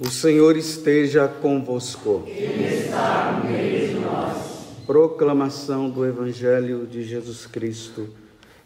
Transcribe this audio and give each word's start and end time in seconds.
O 0.00 0.10
Senhor 0.10 0.56
esteja 0.56 1.28
convosco. 1.28 2.24
Ele 2.26 2.64
está 2.64 3.40
no 3.44 3.48
meio 3.48 3.88
de 3.88 3.94
nós. 3.94 4.36
Proclamação 4.84 5.88
do 5.88 6.04
Evangelho 6.04 6.84
de 6.84 7.04
Jesus 7.04 7.46
Cristo, 7.46 8.08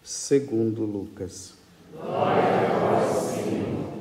segundo 0.02 0.84
Lucas. 0.84 1.52
Glória 1.92 2.66
a 2.66 2.78
vós, 2.78 3.22
Senhor. 3.34 3.92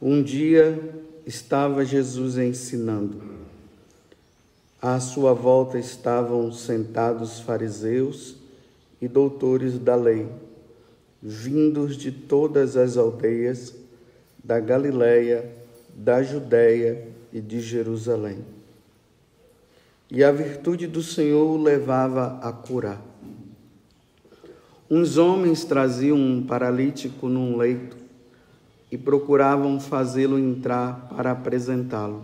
Um 0.00 0.22
dia 0.22 1.04
estava 1.26 1.84
Jesus 1.84 2.38
ensinando. 2.38 3.22
À 4.80 4.98
sua 5.00 5.34
volta 5.34 5.78
estavam 5.78 6.50
sentados 6.50 7.40
fariseus 7.40 8.36
e 9.02 9.06
doutores 9.06 9.78
da 9.78 9.94
lei 9.94 10.26
vindos 11.26 11.96
de 11.96 12.12
todas 12.12 12.76
as 12.76 12.98
aldeias 12.98 13.74
da 14.44 14.60
Galiléia, 14.60 15.50
da 15.96 16.22
Judéia 16.22 17.08
e 17.32 17.40
de 17.40 17.62
Jerusalém. 17.62 18.44
E 20.10 20.22
a 20.22 20.30
virtude 20.30 20.86
do 20.86 21.02
Senhor 21.02 21.46
o 21.46 21.56
levava 21.56 22.38
a 22.42 22.52
curar. 22.52 23.02
Uns 24.90 25.16
homens 25.16 25.64
traziam 25.64 26.18
um 26.18 26.42
paralítico 26.42 27.26
num 27.26 27.56
leito 27.56 27.96
e 28.92 28.98
procuravam 28.98 29.80
fazê-lo 29.80 30.38
entrar 30.38 31.08
para 31.08 31.30
apresentá-lo. 31.30 32.22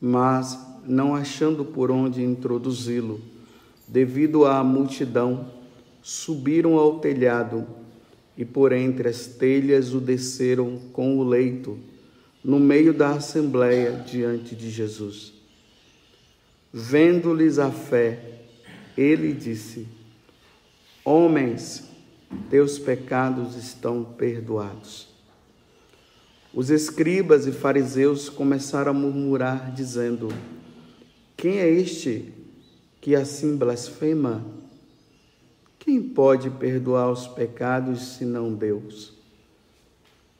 Mas, 0.00 0.58
não 0.86 1.14
achando 1.14 1.66
por 1.66 1.90
onde 1.90 2.24
introduzi-lo, 2.24 3.20
devido 3.86 4.46
à 4.46 4.64
multidão, 4.64 5.57
subiram 6.08 6.78
ao 6.78 7.00
telhado 7.00 7.66
e 8.34 8.42
por 8.42 8.72
entre 8.72 9.10
as 9.10 9.26
telhas 9.26 9.92
o 9.92 10.00
desceram 10.00 10.78
com 10.90 11.18
o 11.18 11.22
leito, 11.22 11.78
no 12.42 12.58
meio 12.58 12.94
da 12.94 13.10
assembleia 13.10 13.92
diante 13.92 14.56
de 14.56 14.70
Jesus. 14.70 15.34
Vendo-lhes 16.72 17.58
a 17.58 17.70
fé, 17.70 18.38
ele 18.96 19.34
disse: 19.34 19.86
Homens, 21.04 21.84
teus 22.48 22.78
pecados 22.78 23.54
estão 23.54 24.02
perdoados. 24.02 25.08
Os 26.54 26.70
escribas 26.70 27.46
e 27.46 27.52
fariseus 27.52 28.30
começaram 28.30 28.92
a 28.92 28.94
murmurar, 28.94 29.74
dizendo: 29.74 30.28
Quem 31.36 31.58
é 31.58 31.68
este 31.68 32.32
que 32.98 33.14
assim 33.14 33.58
blasfema? 33.58 34.57
Quem 35.88 36.02
pode 36.02 36.50
perdoar 36.50 37.10
os 37.10 37.26
pecados 37.26 38.16
senão 38.18 38.52
Deus? 38.52 39.14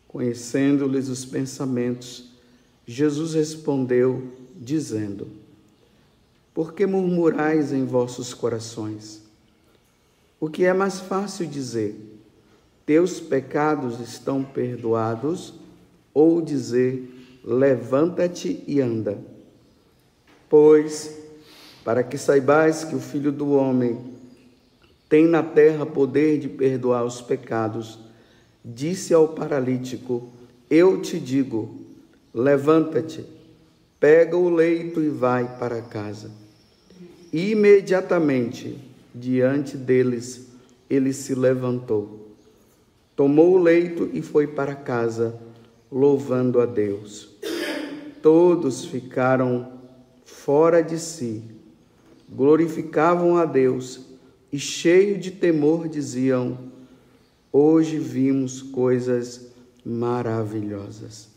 Conhecendo-lhes 0.06 1.08
os 1.08 1.24
pensamentos, 1.24 2.28
Jesus 2.86 3.32
respondeu, 3.32 4.30
dizendo: 4.54 5.26
Por 6.52 6.74
que 6.74 6.84
murmurais 6.84 7.72
em 7.72 7.86
vossos 7.86 8.34
corações? 8.34 9.22
O 10.38 10.50
que 10.50 10.66
é 10.66 10.74
mais 10.74 11.00
fácil 11.00 11.46
dizer: 11.46 11.96
Teus 12.84 13.19
pecados 13.19 14.00
estão 14.00 14.44
perdoados, 14.44 15.54
ou 16.12 16.42
dizer: 16.42 17.41
Levanta-te 17.42 18.62
e 18.66 18.82
anda? 18.82 19.19
Pois, 20.46 21.19
para 21.82 22.02
que 22.02 22.19
saibais 22.19 22.84
que 22.84 22.94
o 22.94 23.00
Filho 23.00 23.32
do 23.32 23.52
Homem 23.52 24.17
tem 25.09 25.27
na 25.27 25.42
terra 25.42 25.87
poder 25.87 26.39
de 26.39 26.48
perdoar 26.48 27.05
os 27.05 27.20
pecados. 27.20 27.98
Disse 28.64 29.15
ao 29.15 29.28
paralítico: 29.28 30.28
Eu 30.69 31.00
te 31.00 31.19
digo, 31.19 31.77
levanta-te, 32.34 33.25
pega 33.98 34.37
o 34.37 34.50
leito 34.50 35.03
e 35.03 35.09
vai 35.09 35.59
para 35.59 35.81
casa. 35.81 36.31
Imediatamente, 37.32 38.78
diante 39.15 39.77
deles, 39.77 40.49
ele 40.88 41.12
se 41.12 41.34
levantou, 41.34 42.28
tomou 43.16 43.55
o 43.55 43.62
leito 43.62 44.09
e 44.12 44.22
foi 44.22 44.47
para 44.47 44.75
casa, 44.75 45.38
louvando 45.91 46.61
a 46.61 46.66
Deus. 46.66 47.37
Todos 48.22 48.84
ficaram 48.84 49.72
fora 50.25 50.82
de 50.82 50.99
si, 50.99 51.43
glorificavam 52.28 53.37
a 53.37 53.44
Deus 53.44 54.07
e, 54.53 54.59
cheio 54.59 55.19
de 55.19 55.31
temor, 55.31 55.88
diziam: 55.88 56.59
Hoje 57.53 57.98
vimos 57.98 58.62
coisas 58.62 59.47
maravilhosas. 59.84 61.28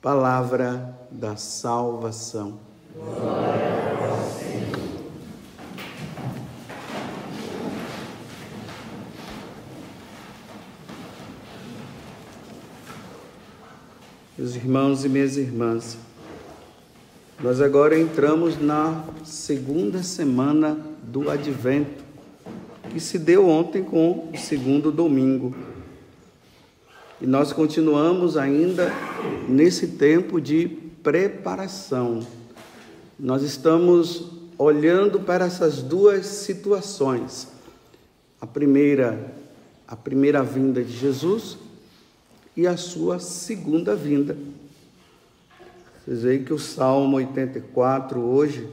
Palavra 0.00 0.96
da 1.10 1.36
salvação. 1.36 2.58
Glória 2.94 4.12
a 4.12 4.30
Senhor. 4.30 4.88
Meus 14.38 14.54
irmãos 14.54 15.04
e 15.04 15.08
minhas 15.08 15.36
irmãs, 15.36 15.98
nós 17.42 17.60
agora 17.60 17.98
entramos 17.98 18.56
na 18.56 19.04
segunda 19.24 20.02
semana 20.04 20.78
do 21.10 21.30
advento, 21.30 22.04
que 22.90 23.00
se 23.00 23.18
deu 23.18 23.48
ontem 23.48 23.82
com 23.82 24.30
o 24.32 24.36
segundo 24.36 24.92
domingo. 24.92 25.54
E 27.20 27.26
nós 27.26 27.52
continuamos 27.52 28.36
ainda 28.36 28.92
nesse 29.48 29.88
tempo 29.88 30.40
de 30.40 30.68
preparação. 31.02 32.20
Nós 33.18 33.42
estamos 33.42 34.30
olhando 34.58 35.20
para 35.20 35.46
essas 35.46 35.82
duas 35.82 36.26
situações. 36.26 37.48
A 38.40 38.46
primeira, 38.46 39.34
a 39.86 39.96
primeira 39.96 40.42
vinda 40.42 40.82
de 40.84 40.92
Jesus 40.92 41.58
e 42.56 42.66
a 42.66 42.76
sua 42.76 43.18
segunda 43.18 43.96
vinda. 43.96 44.36
Vocês 46.04 46.22
veem 46.22 46.44
que 46.44 46.52
o 46.52 46.58
Salmo 46.58 47.16
84 47.16 48.20
hoje 48.20 48.68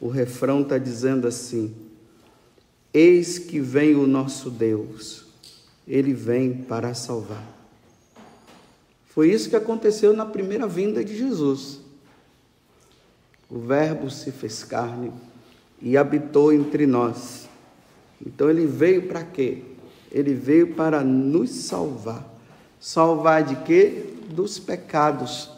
o 0.00 0.08
refrão 0.08 0.62
está 0.62 0.78
dizendo 0.78 1.26
assim: 1.26 1.74
Eis 2.92 3.38
que 3.38 3.60
vem 3.60 3.94
o 3.94 4.06
nosso 4.06 4.50
Deus, 4.50 5.26
ele 5.86 6.12
vem 6.12 6.52
para 6.52 6.94
salvar. 6.94 7.44
Foi 9.06 9.30
isso 9.30 9.48
que 9.48 9.56
aconteceu 9.56 10.12
na 10.14 10.26
primeira 10.26 10.66
vinda 10.66 11.02
de 11.02 11.16
Jesus. 11.16 11.80
O 13.48 13.58
Verbo 13.60 14.10
se 14.10 14.30
fez 14.30 14.62
carne 14.64 15.12
e 15.80 15.96
habitou 15.96 16.52
entre 16.52 16.86
nós. 16.86 17.48
Então 18.24 18.50
ele 18.50 18.66
veio 18.66 19.08
para 19.08 19.22
quê? 19.22 19.62
Ele 20.10 20.34
veio 20.34 20.74
para 20.74 21.02
nos 21.02 21.50
salvar. 21.50 22.26
Salvar 22.80 23.44
de 23.44 23.56
quê? 23.64 24.04
Dos 24.28 24.58
pecados 24.58 25.50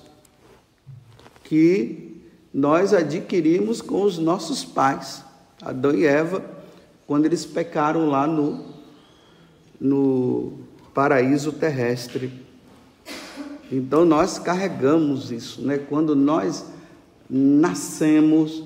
que 1.45 2.08
nós 2.53 2.95
adquirimos 2.95 3.83
com 3.83 4.03
os 4.03 4.19
nossos 4.19 4.65
pais, 4.65 5.25
Adão 5.61 5.95
e 5.95 6.07
Eva, 6.07 6.43
quando 7.07 7.27
eles 7.27 7.45
pecaram 7.45 8.09
lá 8.09 8.27
no, 8.27 8.65
no 9.81 10.59
paraíso 10.95 11.53
terrestre. 11.53 12.33
Então 13.71 14.05
nós 14.05 14.39
carregamos 14.39 15.31
isso, 15.31 15.61
né? 15.63 15.79
Quando 15.79 16.17
nós 16.17 16.65
nascemos, 17.29 18.63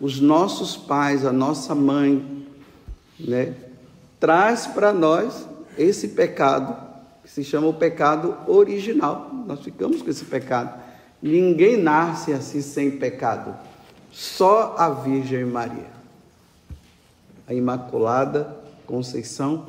os 0.00 0.20
nossos 0.20 0.76
pais, 0.76 1.24
a 1.24 1.32
nossa 1.32 1.74
mãe, 1.74 2.46
né, 3.18 3.54
traz 4.20 4.66
para 4.66 4.92
nós 4.92 5.48
esse 5.76 6.08
pecado, 6.08 6.76
que 7.22 7.30
se 7.30 7.42
chama 7.42 7.66
o 7.66 7.74
pecado 7.74 8.36
original. 8.46 9.30
Nós 9.46 9.60
ficamos 9.60 10.02
com 10.02 10.10
esse 10.10 10.24
pecado. 10.24 10.85
Ninguém 11.22 11.76
nasce 11.76 12.32
assim 12.32 12.60
sem 12.60 12.90
pecado, 12.90 13.54
só 14.12 14.74
a 14.76 14.90
Virgem 14.90 15.44
Maria. 15.44 15.96
A 17.46 17.54
Imaculada 17.54 18.56
Conceição, 18.86 19.66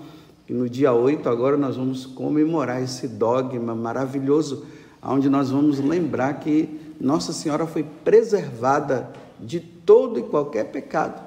e 0.47 0.53
no 0.53 0.69
dia 0.69 0.93
8 0.93 1.27
agora 1.27 1.57
nós 1.57 1.75
vamos 1.75 2.05
comemorar 2.05 2.81
esse 2.81 3.07
dogma 3.07 3.73
maravilhoso, 3.73 4.65
onde 5.01 5.29
nós 5.29 5.49
vamos 5.49 5.79
lembrar 5.79 6.39
que 6.39 6.79
Nossa 6.99 7.33
Senhora 7.33 7.65
foi 7.65 7.83
preservada 8.03 9.11
de 9.39 9.59
todo 9.59 10.19
e 10.19 10.23
qualquer 10.23 10.65
pecado, 10.65 11.21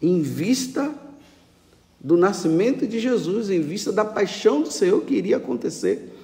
em 0.00 0.20
vista 0.20 0.94
do 1.98 2.16
nascimento 2.16 2.86
de 2.86 3.00
Jesus, 3.00 3.50
em 3.50 3.60
vista 3.60 3.90
da 3.90 4.04
paixão 4.04 4.60
do 4.60 4.70
Senhor 4.70 5.00
que 5.02 5.14
iria 5.14 5.38
acontecer 5.38 6.15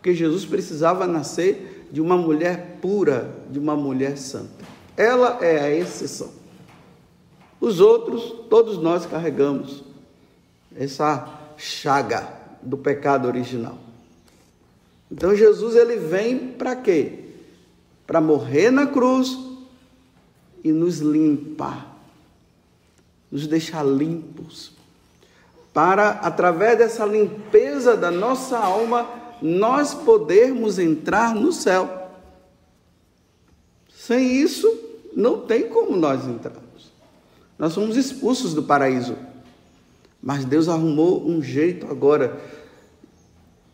porque 0.00 0.14
Jesus 0.14 0.46
precisava 0.46 1.06
nascer 1.06 1.86
de 1.92 2.00
uma 2.00 2.16
mulher 2.16 2.78
pura, 2.80 3.34
de 3.50 3.58
uma 3.58 3.76
mulher 3.76 4.16
santa. 4.16 4.64
Ela 4.96 5.44
é 5.44 5.60
a 5.60 5.70
exceção. 5.70 6.30
Os 7.60 7.80
outros, 7.80 8.46
todos 8.48 8.78
nós 8.78 9.04
carregamos 9.04 9.84
essa 10.74 11.38
chaga 11.58 12.32
do 12.62 12.78
pecado 12.78 13.28
original. 13.28 13.76
Então 15.12 15.36
Jesus 15.36 15.76
ele 15.76 15.96
vem 15.96 16.48
para 16.48 16.74
quê? 16.74 17.18
Para 18.06 18.22
morrer 18.22 18.70
na 18.70 18.86
cruz 18.86 19.38
e 20.64 20.72
nos 20.72 21.00
limpar, 21.00 21.94
nos 23.30 23.46
deixar 23.46 23.84
limpos, 23.84 24.72
para 25.74 26.12
através 26.12 26.78
dessa 26.78 27.04
limpeza 27.04 27.98
da 27.98 28.10
nossa 28.10 28.58
alma 28.58 29.19
nós 29.42 29.94
podermos 29.94 30.78
entrar 30.78 31.34
no 31.34 31.52
céu. 31.52 32.08
Sem 33.88 34.36
isso, 34.36 34.68
não 35.14 35.40
tem 35.40 35.68
como 35.68 35.96
nós 35.96 36.26
entrarmos. 36.26 36.92
Nós 37.58 37.72
somos 37.72 37.96
expulsos 37.96 38.54
do 38.54 38.62
paraíso. 38.62 39.16
Mas 40.22 40.44
Deus 40.44 40.68
arrumou 40.68 41.26
um 41.26 41.42
jeito 41.42 41.86
agora 41.90 42.40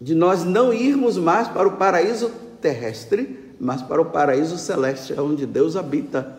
de 0.01 0.15
nós 0.15 0.45
não 0.45 0.73
irmos 0.73 1.17
mais 1.17 1.49
para 1.49 1.67
o 1.67 1.77
paraíso 1.77 2.31
terrestre, 2.61 3.55
mas 3.59 3.81
para 3.83 4.01
o 4.01 4.07
paraíso 4.07 4.59
celeste, 4.59 5.19
onde 5.19 5.47
Deus 5.47 5.77
habita. 5.77 6.39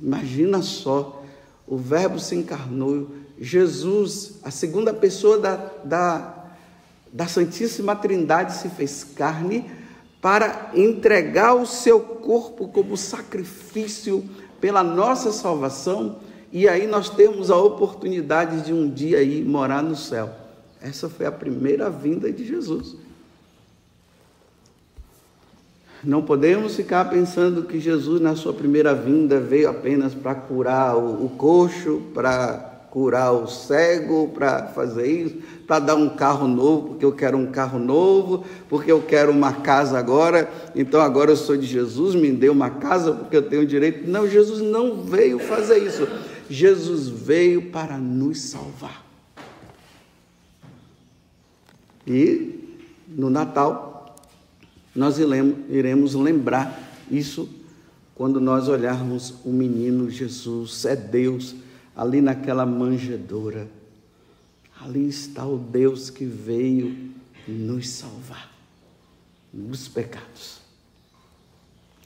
Imagina 0.00 0.62
só, 0.62 1.22
o 1.66 1.76
Verbo 1.76 2.18
se 2.18 2.36
encarnou, 2.36 3.08
Jesus, 3.40 4.38
a 4.42 4.50
segunda 4.50 4.92
pessoa 4.92 5.38
da, 5.38 5.56
da, 5.84 6.37
da 7.12 7.26
Santíssima 7.26 7.96
Trindade, 7.96 8.54
se 8.54 8.68
fez 8.68 9.04
carne 9.04 9.64
para 10.20 10.70
entregar 10.74 11.54
o 11.54 11.66
seu 11.66 12.00
corpo 12.00 12.68
como 12.68 12.96
sacrifício 12.96 14.24
pela 14.60 14.82
nossa 14.82 15.30
salvação, 15.32 16.18
e 16.52 16.68
aí 16.68 16.86
nós 16.86 17.08
temos 17.10 17.50
a 17.50 17.56
oportunidade 17.56 18.62
de 18.62 18.72
um 18.72 18.88
dia 18.88 19.22
ir 19.22 19.44
morar 19.44 19.82
no 19.82 19.94
céu. 19.94 20.30
Essa 20.80 21.08
foi 21.08 21.26
a 21.26 21.32
primeira 21.32 21.90
vinda 21.90 22.32
de 22.32 22.46
Jesus. 22.46 22.96
Não 26.02 26.22
podemos 26.22 26.76
ficar 26.76 27.10
pensando 27.10 27.64
que 27.64 27.80
Jesus, 27.80 28.20
na 28.20 28.36
sua 28.36 28.52
primeira 28.52 28.94
vinda, 28.94 29.40
veio 29.40 29.68
apenas 29.68 30.14
para 30.14 30.34
curar 30.34 30.96
o, 30.96 31.24
o 31.24 31.28
coxo, 31.30 32.02
para 32.14 32.77
curar 32.98 33.32
o 33.32 33.46
cego, 33.46 34.26
para 34.34 34.66
fazer 34.66 35.06
isso, 35.06 35.36
para 35.68 35.78
dar 35.78 35.94
um 35.94 36.08
carro 36.08 36.48
novo, 36.48 36.88
porque 36.88 37.04
eu 37.04 37.12
quero 37.12 37.38
um 37.38 37.46
carro 37.46 37.78
novo, 37.78 38.44
porque 38.68 38.90
eu 38.90 39.00
quero 39.00 39.30
uma 39.30 39.52
casa 39.52 39.96
agora, 39.96 40.50
então 40.74 41.00
agora 41.00 41.30
eu 41.30 41.36
sou 41.36 41.56
de 41.56 41.64
Jesus, 41.64 42.16
me 42.16 42.32
dê 42.32 42.48
uma 42.48 42.70
casa 42.70 43.12
porque 43.12 43.36
eu 43.36 43.48
tenho 43.48 43.64
direito. 43.64 44.10
Não, 44.10 44.28
Jesus 44.28 44.60
não 44.60 45.04
veio 45.04 45.38
fazer 45.38 45.78
isso. 45.78 46.08
Jesus 46.50 47.06
veio 47.08 47.70
para 47.70 47.96
nos 47.96 48.40
salvar. 48.40 49.06
E 52.04 52.78
no 53.06 53.30
Natal 53.30 54.16
nós 54.92 55.18
iremos 55.20 56.16
lembrar 56.16 56.82
isso 57.08 57.48
quando 58.16 58.40
nós 58.40 58.66
olharmos 58.66 59.34
o 59.44 59.50
menino 59.50 60.10
Jesus, 60.10 60.84
é 60.84 60.96
Deus 60.96 61.54
ali 61.98 62.20
naquela 62.20 62.64
manjedoura. 62.64 63.66
Ali 64.80 65.08
está 65.08 65.44
o 65.44 65.58
Deus 65.58 66.10
que 66.10 66.24
veio 66.24 66.96
nos 67.48 67.88
salvar 67.88 68.52
dos 69.52 69.88
pecados. 69.88 70.60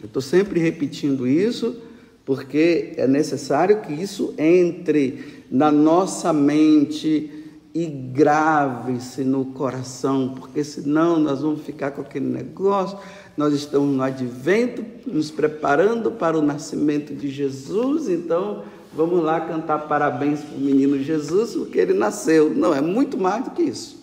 Eu 0.00 0.06
estou 0.06 0.22
sempre 0.22 0.58
repetindo 0.58 1.28
isso 1.28 1.76
porque 2.24 2.94
é 2.96 3.06
necessário 3.06 3.82
que 3.82 3.92
isso 3.92 4.32
entre 4.38 5.44
na 5.50 5.70
nossa 5.70 6.32
mente 6.32 7.30
e 7.74 7.86
grave-se 7.86 9.24
no 9.24 9.46
coração, 9.46 10.34
porque 10.38 10.62
senão 10.64 11.18
nós 11.18 11.40
vamos 11.40 11.62
ficar 11.62 11.90
com 11.90 12.00
aquele 12.00 12.26
negócio. 12.26 12.96
Nós 13.36 13.52
estamos 13.52 13.94
no 13.94 14.02
advento, 14.02 14.84
nos 15.06 15.30
preparando 15.30 16.12
para 16.12 16.38
o 16.38 16.42
nascimento 16.42 17.14
de 17.14 17.28
Jesus, 17.28 18.08
então 18.08 18.62
vamos 18.94 19.22
lá 19.22 19.40
cantar 19.40 19.80
parabéns 19.80 20.40
para 20.40 20.56
o 20.56 20.60
menino 20.60 21.02
Jesus, 21.02 21.54
porque 21.54 21.78
ele 21.78 21.94
nasceu. 21.94 22.50
Não, 22.50 22.74
é 22.74 22.80
muito 22.80 23.18
mais 23.18 23.44
do 23.44 23.50
que 23.50 23.62
isso. 23.62 24.02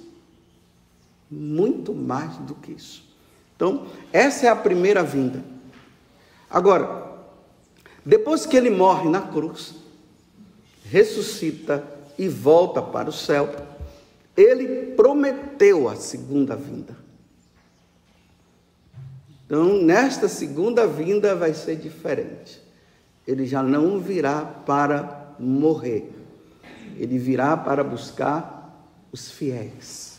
Muito 1.30 1.94
mais 1.94 2.38
do 2.38 2.56
que 2.56 2.72
isso. 2.72 3.04
Então, 3.56 3.88
essa 4.12 4.48
é 4.48 4.50
a 4.50 4.56
primeira 4.56 5.04
vinda. 5.04 5.44
Agora, 6.50 7.08
depois 8.06 8.46
que 8.46 8.58
ele 8.58 8.70
morre 8.70 9.10
na 9.10 9.22
cruz, 9.22 9.76
ressuscita 10.84 11.84
e 12.18 12.28
volta 12.28 12.82
para 12.82 13.10
o 13.10 13.14
céu, 13.14 13.50
ele 14.36 14.94
prometeu 14.96 15.88
a 15.88 15.96
segunda 15.96 16.56
vinda. 16.56 16.98
Então, 19.46 19.82
nesta 19.82 20.28
segunda 20.28 20.88
vinda 20.88 21.36
vai 21.36 21.54
ser 21.54 21.76
diferente 21.76 22.69
ele 23.30 23.46
já 23.46 23.62
não 23.62 24.00
virá 24.00 24.42
para 24.42 25.36
morrer, 25.38 26.12
ele 26.98 27.20
virá 27.20 27.56
para 27.56 27.84
buscar 27.84 28.92
os 29.12 29.30
fiéis, 29.30 30.18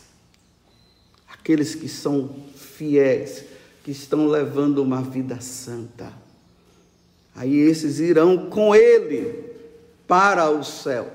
aqueles 1.27 1.75
que 1.75 1.89
são 1.89 2.33
fiéis, 2.55 3.43
que 3.83 3.91
estão 3.91 4.27
levando 4.27 4.77
uma 4.77 5.01
vida 5.01 5.41
santa. 5.41 6.13
Aí 7.35 7.53
esses 7.53 7.99
irão 7.99 8.49
com 8.49 8.73
ele 8.73 9.43
para 10.07 10.49
o 10.49 10.63
céu. 10.63 11.11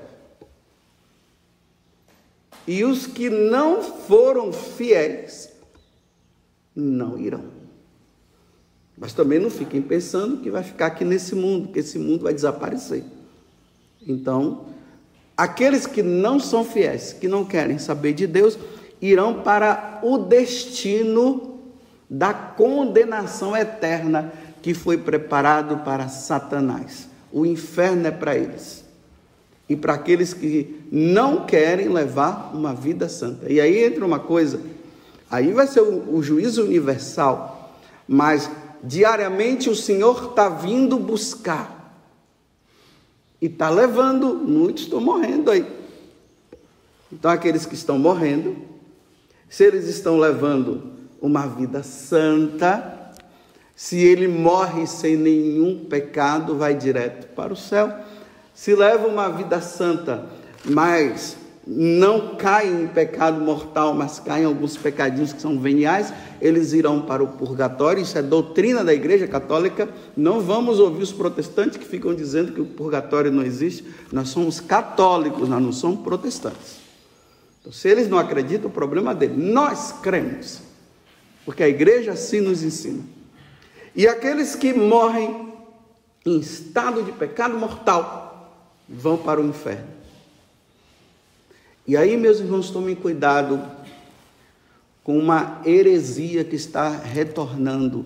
E 2.67 2.83
os 2.83 3.07
que 3.07 3.27
não 3.27 3.81
foram 3.81 4.53
fiéis 4.53 5.49
não 6.75 7.17
irão. 7.17 7.56
Mas 8.97 9.13
também 9.13 9.39
não 9.39 9.49
fiquem 9.49 9.81
pensando 9.81 10.37
que 10.37 10.49
vai 10.49 10.63
ficar 10.63 10.87
aqui 10.87 11.05
nesse 11.05 11.35
mundo, 11.35 11.71
que 11.71 11.79
esse 11.79 11.99
mundo 11.99 12.23
vai 12.23 12.33
desaparecer. 12.33 13.03
Então, 14.05 14.65
aqueles 15.35 15.85
que 15.85 16.01
não 16.01 16.39
são 16.39 16.65
fiéis, 16.65 17.13
que 17.13 17.27
não 17.27 17.45
querem 17.45 17.77
saber 17.77 18.13
de 18.13 18.25
Deus, 18.25 18.57
irão 18.99 19.41
para 19.41 19.99
o 20.01 20.17
destino 20.17 21.59
da 22.09 22.33
condenação 22.33 23.55
eterna 23.55 24.33
que 24.61 24.73
foi 24.73 24.97
preparado 24.97 25.83
para 25.83 26.07
Satanás. 26.07 27.07
O 27.31 27.45
inferno 27.45 28.07
é 28.07 28.11
para 28.11 28.35
eles. 28.35 28.83
E 29.69 29.75
para 29.75 29.93
aqueles 29.93 30.33
que 30.33 30.81
não 30.91 31.45
querem 31.45 31.89
levar 31.89 32.51
uma 32.55 32.73
vida 32.73 33.07
santa. 33.09 33.51
E 33.51 33.59
aí 33.59 33.83
entra 33.83 34.05
uma 34.05 34.19
coisa, 34.19 34.61
aí 35.29 35.51
vai 35.51 35.67
ser 35.67 35.81
o, 35.81 36.15
o 36.15 36.23
juízo 36.23 36.63
universal, 36.63 37.75
mas 38.07 38.49
diariamente 38.87 39.69
o 39.69 39.75
Senhor 39.75 40.29
está 40.29 40.49
vindo 40.49 40.97
buscar. 40.97 41.75
E 43.41 43.45
está 43.45 43.69
levando, 43.69 44.33
muitos 44.33 44.83
estão 44.83 44.99
morrendo 44.99 45.51
aí. 45.51 45.65
Então, 47.11 47.29
aqueles 47.29 47.65
que 47.65 47.75
estão 47.75 47.99
morrendo, 47.99 48.57
se 49.49 49.63
eles 49.63 49.87
estão 49.87 50.17
levando 50.17 50.91
uma 51.21 51.45
vida 51.45 51.83
santa, 51.83 53.13
se 53.75 53.97
ele 53.97 54.27
morre 54.27 54.87
sem 54.87 55.15
nenhum 55.15 55.85
pecado, 55.85 56.57
vai 56.57 56.73
direto 56.73 57.27
para 57.35 57.53
o 57.53 57.55
céu. 57.55 57.93
Se 58.53 58.73
leva 58.73 59.07
uma 59.07 59.29
vida 59.29 59.61
santa, 59.61 60.27
mas 60.65 61.37
não 61.69 62.35
caem 62.37 62.83
em 62.83 62.87
pecado 62.87 63.41
mortal, 63.41 63.93
mas 63.93 64.19
caem 64.19 64.43
em 64.43 64.45
alguns 64.45 64.77
pecadinhos 64.77 65.33
que 65.33 65.41
são 65.41 65.59
veniais, 65.59 66.13
eles 66.39 66.71
irão 66.71 67.01
para 67.01 67.21
o 67.21 67.27
purgatório. 67.27 68.01
Isso 68.01 68.17
é 68.17 68.21
doutrina 68.21 68.85
da 68.85 68.93
Igreja 68.93 69.27
Católica. 69.27 69.89
Não 70.15 70.39
vamos 70.39 70.79
ouvir 70.79 71.03
os 71.03 71.11
protestantes 71.11 71.77
que 71.77 71.85
ficam 71.85 72.15
dizendo 72.15 72.53
que 72.53 72.61
o 72.61 72.65
purgatório 72.65 73.31
não 73.31 73.43
existe. 73.43 73.85
Nós 74.13 74.29
somos 74.29 74.61
católicos, 74.61 75.49
nós 75.49 75.61
não 75.61 75.73
somos 75.73 75.99
protestantes. 75.99 76.77
Então, 77.59 77.73
se 77.73 77.89
eles 77.89 78.07
não 78.07 78.17
acreditam, 78.17 78.69
o 78.69 78.73
problema 78.73 79.11
é 79.11 79.15
dele. 79.15 79.35
Nós 79.35 79.91
cremos, 80.01 80.61
porque 81.43 81.63
a 81.63 81.67
Igreja 81.67 82.13
assim 82.13 82.39
nos 82.39 82.63
ensina. 82.63 83.03
E 83.93 84.07
aqueles 84.07 84.55
que 84.55 84.73
morrem 84.73 85.51
em 86.25 86.39
estado 86.39 87.03
de 87.03 87.11
pecado 87.11 87.57
mortal 87.57 88.53
vão 88.87 89.17
para 89.17 89.41
o 89.41 89.45
inferno. 89.45 89.96
E 91.87 91.95
aí, 91.95 92.17
meus 92.17 92.39
irmãos, 92.41 92.69
tomem 92.69 92.93
cuidado 92.93 93.65
com 95.05 95.17
uma 95.17 95.61
heresia 95.65 96.43
que 96.43 96.57
está 96.57 96.89
retornando 96.89 98.05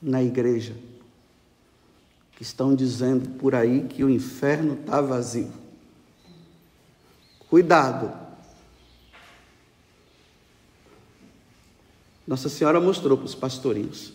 na 0.00 0.22
igreja. 0.22 0.74
Que 2.32 2.42
estão 2.42 2.74
dizendo 2.74 3.28
por 3.38 3.54
aí 3.54 3.82
que 3.82 4.02
o 4.02 4.08
inferno 4.08 4.78
está 4.80 5.02
vazio. 5.02 5.52
Cuidado. 7.50 8.10
Nossa 12.26 12.48
Senhora 12.48 12.80
mostrou 12.80 13.18
para 13.18 13.26
os 13.26 13.34
pastorinhos. 13.34 14.14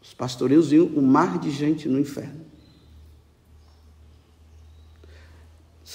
Os 0.00 0.14
pastorinhos 0.14 0.70
viam 0.70 0.86
um 0.86 1.02
mar 1.02 1.40
de 1.40 1.50
gente 1.50 1.88
no 1.88 1.98
inferno. 1.98 2.53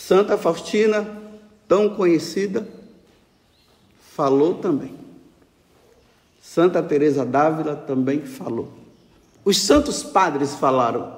Santa 0.10 0.40
Faustina, 0.40 1.08
tão 1.68 1.88
conhecida, 1.94 2.68
falou 4.12 4.56
também. 4.56 4.96
Santa 6.42 6.82
Teresa 6.82 7.24
d'Ávila 7.24 7.76
também 7.76 8.22
falou. 8.22 8.74
Os 9.46 9.62
santos 9.62 10.02
padres 10.02 10.56
falaram. 10.56 11.16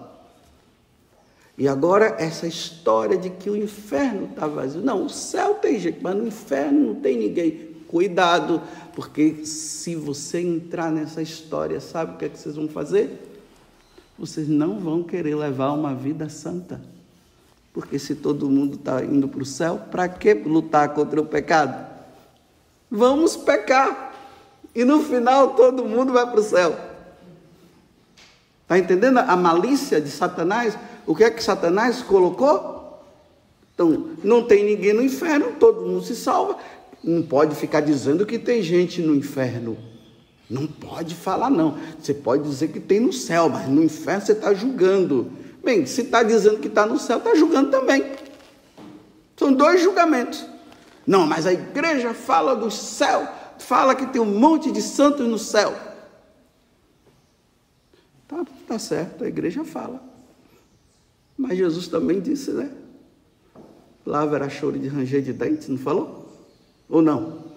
E 1.58 1.70
agora 1.70 2.18
essa 2.20 2.46
história 2.46 3.18
de 3.18 3.30
que 3.30 3.50
o 3.50 3.56
inferno 3.56 4.26
está 4.26 4.46
vazio. 4.46 4.82
Não, 4.82 5.06
o 5.06 5.10
céu 5.10 5.54
tem 5.54 5.80
gente, 5.80 6.00
mas 6.02 6.14
no 6.14 6.28
inferno 6.28 6.88
não 6.88 6.96
tem 6.96 7.18
ninguém. 7.18 7.70
Cuidado, 7.88 8.62
porque 8.94 9.46
se 9.46 9.96
você 9.96 10.42
entrar 10.42 10.92
nessa 10.92 11.22
história, 11.22 11.80
sabe 11.80 12.16
o 12.16 12.18
que, 12.18 12.26
é 12.26 12.30
que 12.30 12.38
vocês 12.38 12.58
vão 12.58 12.68
fazer? 12.68 13.40
Vocês 14.20 14.50
não 14.50 14.82
vão 14.82 15.02
querer 15.02 15.36
levar 15.36 15.72
uma 15.72 15.96
vida 15.96 16.28
santa. 16.28 16.82
Porque 17.74 17.98
se 17.98 18.16
todo 18.16 18.50
mundo 18.50 18.76
está 18.76 19.04
indo 19.04 19.28
para 19.28 19.42
o 19.42 19.46
céu, 19.46 19.80
para 19.90 20.08
que 20.10 20.34
lutar 20.34 20.94
contra 20.94 21.22
o 21.22 21.26
pecado? 21.26 21.90
Vamos 22.90 23.38
pecar. 23.38 24.14
E 24.76 24.84
no 24.84 25.02
final 25.04 25.56
todo 25.56 25.86
mundo 25.86 26.12
vai 26.12 26.30
para 26.30 26.40
o 26.40 26.44
céu. 26.44 26.78
Está 28.64 28.78
entendendo 28.78 29.18
a 29.20 29.36
malícia 29.36 30.00
de 30.00 30.10
Satanás? 30.10 30.78
O 31.06 31.16
que 31.16 31.24
é 31.24 31.30
que 31.30 31.44
Satanás 31.44 32.02
colocou? 32.02 33.04
Então, 33.74 34.12
não 34.24 34.44
tem 34.44 34.64
ninguém 34.64 34.94
no 34.94 35.02
inferno, 35.02 35.54
todo 35.60 35.82
mundo 35.82 36.04
se 36.04 36.16
salva. 36.16 36.58
Não 37.04 37.22
pode 37.22 37.56
ficar 37.56 37.82
dizendo 37.82 38.26
que 38.26 38.38
tem 38.38 38.62
gente 38.62 39.02
no 39.02 39.16
inferno. 39.16 39.78
Não 40.50 40.68
pode 40.68 41.16
falar, 41.16 41.50
não. 41.50 41.78
Você 42.00 42.14
pode 42.14 42.44
dizer 42.44 42.68
que 42.68 42.80
tem 42.80 43.00
no 43.00 43.12
céu, 43.12 43.50
mas 43.50 43.68
no 43.68 43.82
inferno 43.82 44.26
você 44.26 44.34
está 44.34 44.54
julgando. 44.54 45.32
Bem, 45.64 45.86
se 45.86 46.02
está 46.02 46.24
dizendo 46.24 46.60
que 46.60 46.68
está 46.68 46.86
no 46.86 46.98
céu, 46.98 47.20
está 47.20 47.36
julgando 47.36 47.70
também. 47.70 48.04
São 49.38 49.54
dois 49.54 49.82
julgamentos. 49.82 50.46
Não, 51.06 51.26
mas 51.26 51.46
a 51.46 51.54
igreja 51.54 52.14
fala 52.14 52.56
do 52.56 52.70
céu, 52.72 53.28
fala 53.60 53.96
que 53.96 54.06
tem 54.08 54.22
um 54.22 54.40
monte 54.40 54.72
de 54.72 54.82
santos 54.82 55.28
no 55.28 55.38
céu. 55.38 55.74
Tá, 58.28 58.46
tá 58.68 58.80
certo, 58.80 59.24
a 59.24 59.28
igreja 59.28 59.64
fala. 59.64 60.02
Mas 61.38 61.58
Jesus 61.58 61.88
também 61.88 62.20
disse, 62.20 62.52
né? 62.52 62.72
Lá 64.06 64.22
haverá 64.22 64.50
choro 64.50 64.80
de 64.80 64.88
ranger 64.88 65.22
de 65.22 65.34
dentes, 65.34 65.68
não 65.68 65.78
falou? 65.78 66.30
Ou 66.90 67.02
não? 67.02 67.52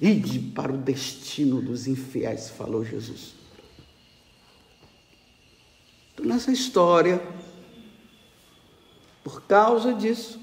Ide 0.00 0.38
para 0.38 0.72
o 0.72 0.76
destino 0.76 1.62
dos 1.62 1.86
infiéis, 1.86 2.50
falou 2.50 2.84
Jesus. 2.84 3.34
Então, 6.14 6.26
nessa 6.26 6.52
história, 6.52 7.20
por 9.24 9.42
causa 9.42 9.92
disso, 9.92 10.40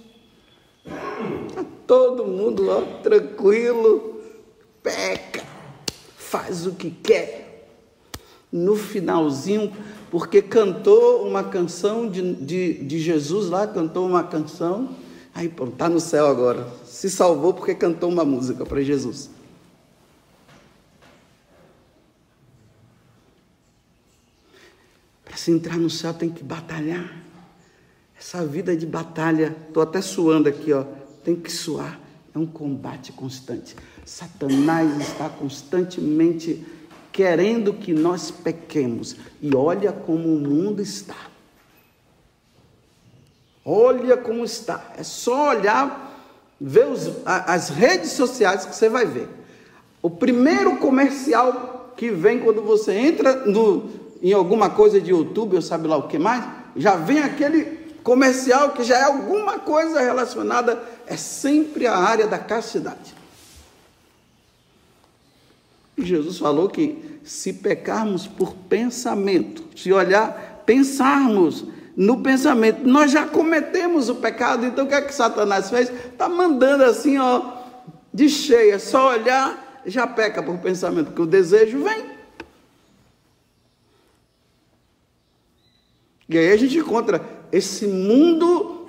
está 1.47 1.63
todo 1.87 2.25
mundo 2.25 2.69
ó, 2.69 2.81
tranquilo, 3.01 4.21
peca, 4.83 5.43
faz 6.17 6.67
o 6.67 6.73
que 6.73 6.91
quer. 6.91 7.47
No 8.51 8.75
finalzinho, 8.75 9.71
porque 10.09 10.41
cantou 10.41 11.25
uma 11.25 11.41
canção 11.41 12.09
de, 12.09 12.33
de, 12.35 12.73
de 12.83 12.99
Jesus 12.99 13.47
lá, 13.47 13.65
cantou 13.65 14.05
uma 14.05 14.25
canção, 14.25 14.89
aí 15.33 15.47
pronto, 15.47 15.71
está 15.71 15.87
no 15.87 16.01
céu 16.01 16.27
agora. 16.27 16.67
Se 16.83 17.09
salvou 17.09 17.53
porque 17.53 17.73
cantou 17.73 18.09
uma 18.09 18.25
música 18.25 18.65
para 18.65 18.81
Jesus. 18.81 19.29
Se 25.41 25.49
entrar 25.49 25.77
no 25.77 25.89
céu 25.89 26.13
tem 26.13 26.29
que 26.29 26.43
batalhar. 26.43 27.11
Essa 28.17 28.45
vida 28.45 28.77
de 28.77 28.85
batalha, 28.85 29.55
estou 29.67 29.81
até 29.81 29.99
suando 29.99 30.47
aqui, 30.47 30.71
ó, 30.71 30.85
tem 31.23 31.35
que 31.35 31.51
suar. 31.51 31.99
É 32.33 32.37
um 32.37 32.45
combate 32.45 33.11
constante. 33.11 33.75
Satanás 34.05 35.01
está 35.01 35.27
constantemente 35.29 36.63
querendo 37.11 37.73
que 37.73 37.91
nós 37.91 38.29
pequemos. 38.29 39.15
E 39.41 39.55
olha 39.55 39.91
como 39.91 40.29
o 40.29 40.39
mundo 40.39 40.79
está. 40.79 41.17
Olha 43.65 44.15
como 44.17 44.45
está. 44.45 44.93
É 44.95 45.01
só 45.01 45.49
olhar, 45.49 46.53
ver 46.61 46.85
os, 46.85 47.09
as 47.25 47.69
redes 47.69 48.11
sociais 48.11 48.63
que 48.63 48.75
você 48.75 48.87
vai 48.87 49.07
ver. 49.07 49.27
O 50.03 50.09
primeiro 50.09 50.77
comercial 50.77 51.93
que 51.97 52.11
vem 52.11 52.39
quando 52.39 52.61
você 52.61 52.93
entra 52.93 53.43
no, 53.47 54.00
em 54.21 54.33
alguma 54.33 54.69
coisa 54.69 55.01
de 55.01 55.11
YouTube 55.11 55.55
ou 55.55 55.61
sabe 55.61 55.87
lá 55.87 55.97
o 55.97 56.07
que 56.07 56.19
mais, 56.19 56.43
já 56.75 56.95
vem 56.95 57.19
aquele 57.19 57.81
comercial 58.03 58.71
que 58.71 58.83
já 58.83 58.97
é 58.97 59.03
alguma 59.03 59.59
coisa 59.59 59.99
relacionada, 59.99 60.81
é 61.07 61.17
sempre 61.17 61.87
a 61.87 61.95
área 61.95 62.27
da 62.27 62.37
castidade. 62.37 63.15
Jesus 65.97 66.37
falou 66.37 66.69
que 66.69 67.19
se 67.23 67.53
pecarmos 67.53 68.25
por 68.25 68.53
pensamento, 68.53 69.63
se 69.75 69.91
olhar, 69.93 70.63
pensarmos 70.65 71.65
no 71.95 72.21
pensamento, 72.23 72.87
nós 72.87 73.11
já 73.11 73.27
cometemos 73.27 74.09
o 74.09 74.15
pecado, 74.15 74.65
então 74.65 74.85
o 74.85 74.87
que 74.87 74.95
é 74.95 75.01
que 75.01 75.13
Satanás 75.13 75.69
fez? 75.69 75.89
Está 75.89 76.27
mandando 76.27 76.83
assim, 76.83 77.17
ó, 77.17 77.41
de 78.13 78.29
cheia, 78.29 78.79
só 78.79 79.09
olhar, 79.09 79.81
já 79.85 80.07
peca 80.07 80.41
por 80.41 80.57
pensamento, 80.57 81.07
porque 81.07 81.21
o 81.21 81.27
desejo 81.27 81.83
vem. 81.83 82.20
E 86.31 86.37
aí 86.37 86.53
a 86.53 86.57
gente 86.57 86.77
encontra 86.77 87.21
esse 87.51 87.85
mundo 87.85 88.87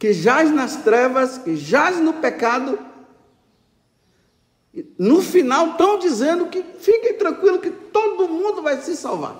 que 0.00 0.12
jaz 0.12 0.50
nas 0.50 0.82
trevas, 0.82 1.38
que 1.38 1.54
jaz 1.54 2.00
no 2.00 2.14
pecado. 2.14 2.76
No 4.98 5.22
final 5.22 5.70
estão 5.70 5.96
dizendo 6.00 6.46
que 6.46 6.60
fiquem 6.60 7.16
tranquilos 7.16 7.60
que 7.60 7.70
todo 7.70 8.28
mundo 8.28 8.62
vai 8.62 8.82
se 8.82 8.96
salvar. 8.96 9.36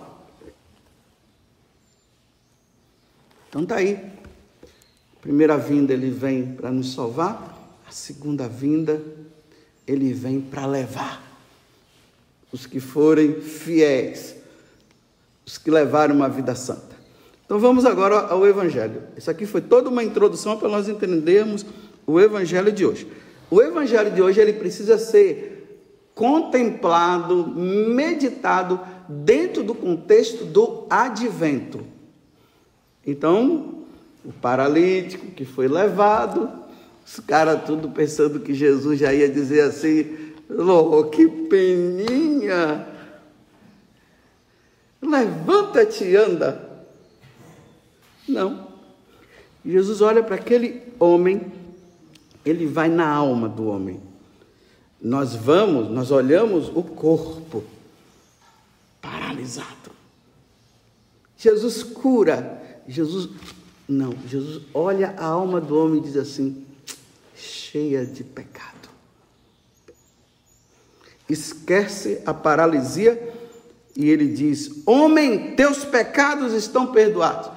Então 3.49 3.65
está 3.65 3.77
aí. 3.77 3.95
A 5.17 5.21
primeira 5.21 5.59
vinda 5.59 5.93
ele 5.93 6.11
vem 6.11 6.55
para 6.55 6.71
nos 6.71 6.95
salvar, 6.95 7.59
a 7.89 7.91
segunda 7.91 8.49
vinda 8.49 9.03
ele 9.85 10.13
vem 10.13 10.41
para 10.41 10.65
levar 10.65 11.23
os 12.53 12.67
que 12.67 12.79
forem 12.79 13.41
fiéis, 13.41 14.37
os 15.45 15.59
que 15.59 15.73
levaram 15.73 16.15
uma 16.15 16.29
vida 16.29 16.55
santa. 16.55 16.92
Então 17.53 17.61
vamos 17.61 17.85
agora 17.85 18.19
ao 18.29 18.47
Evangelho. 18.47 19.03
Isso 19.15 19.31
aqui 19.31 19.45
foi 19.45 19.61
toda 19.61 19.91
uma 19.91 20.03
introdução 20.03 20.57
para 20.57 20.71
nós 20.71 20.89
entendermos 20.89 21.67
o 22.07 22.19
Evangelho 22.19 22.73
de 22.73 22.87
hoje. 22.87 23.07
O 23.51 23.61
Evangelho 23.61 24.11
de 24.11 24.23
hoje 24.23 24.41
ele 24.41 24.55
precisa 24.55 24.97
ser 24.97 25.85
contemplado, 26.15 27.47
meditado 27.47 28.81
dentro 29.07 29.63
do 29.63 29.75
contexto 29.75 30.47
do 30.47 30.87
advento. 30.89 31.85
Então, 33.07 33.85
o 34.25 34.33
paralítico 34.33 35.27
que 35.27 35.45
foi 35.45 35.69
levado, 35.69 36.49
os 37.07 37.21
caras 37.21 37.65
tudo 37.67 37.91
pensando 37.91 38.41
que 38.41 38.55
Jesus 38.55 38.99
já 38.99 39.13
ia 39.13 39.29
dizer 39.29 39.61
assim: 39.61 40.07
oh, 40.49 41.05
que 41.05 41.29
peninha! 41.29 42.87
Levanta-te 45.03 46.05
e 46.05 46.17
anda. 46.17 46.72
Não. 48.29 48.69
Jesus 49.65 50.01
olha 50.01 50.23
para 50.23 50.37
aquele 50.37 50.83
homem, 50.99 51.53
ele 52.45 52.67
vai 52.67 52.89
na 52.89 53.09
alma 53.09 53.49
do 53.49 53.67
homem. 53.67 54.01
Nós 55.01 55.35
vamos, 55.35 55.91
nós 55.91 56.11
olhamos 56.11 56.69
o 56.69 56.83
corpo 56.83 57.65
paralisado. 59.01 59.91
Jesus 61.37 61.83
cura. 61.83 62.61
Jesus 62.87 63.29
não, 63.89 64.15
Jesus 64.27 64.63
olha 64.73 65.15
a 65.19 65.27
alma 65.27 65.61
do 65.61 65.77
homem 65.77 66.01
e 66.01 66.05
diz 66.05 66.17
assim: 66.17 66.65
cheia 67.35 68.07
de 68.07 68.23
pecado. 68.23 68.89
Esquece 71.29 72.23
a 72.25 72.33
paralisia 72.33 73.33
e 73.97 74.09
ele 74.09 74.29
diz: 74.29 74.83
Homem, 74.87 75.55
teus 75.57 75.85
pecados 75.85 76.53
estão 76.53 76.93
perdoados. 76.93 77.51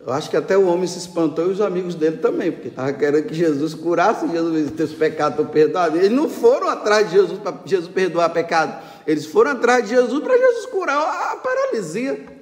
Eu 0.00 0.12
acho 0.12 0.30
que 0.30 0.36
até 0.36 0.56
o 0.56 0.66
homem 0.66 0.86
se 0.86 0.98
espantou 0.98 1.46
e 1.46 1.52
os 1.52 1.60
amigos 1.60 1.94
dele 1.94 2.18
também, 2.18 2.52
porque 2.52 2.68
estava 2.68 2.92
querendo 2.92 3.26
que 3.26 3.34
Jesus 3.34 3.74
curasse, 3.74 4.28
Jesus 4.28 4.70
teus 4.70 4.92
pecados 4.92 5.38
estão 5.38 5.52
perdoados. 5.52 5.98
Eles 5.98 6.12
não 6.12 6.28
foram 6.28 6.68
atrás 6.68 7.10
de 7.10 7.16
Jesus 7.16 7.38
para 7.38 7.60
Jesus 7.66 7.90
perdoar 7.92 8.30
pecado. 8.30 8.80
Eles 9.06 9.26
foram 9.26 9.50
atrás 9.50 9.84
de 9.84 9.90
Jesus 9.90 10.22
para 10.22 10.38
Jesus 10.38 10.66
curar 10.66 11.32
a 11.32 11.36
paralisia. 11.36 12.38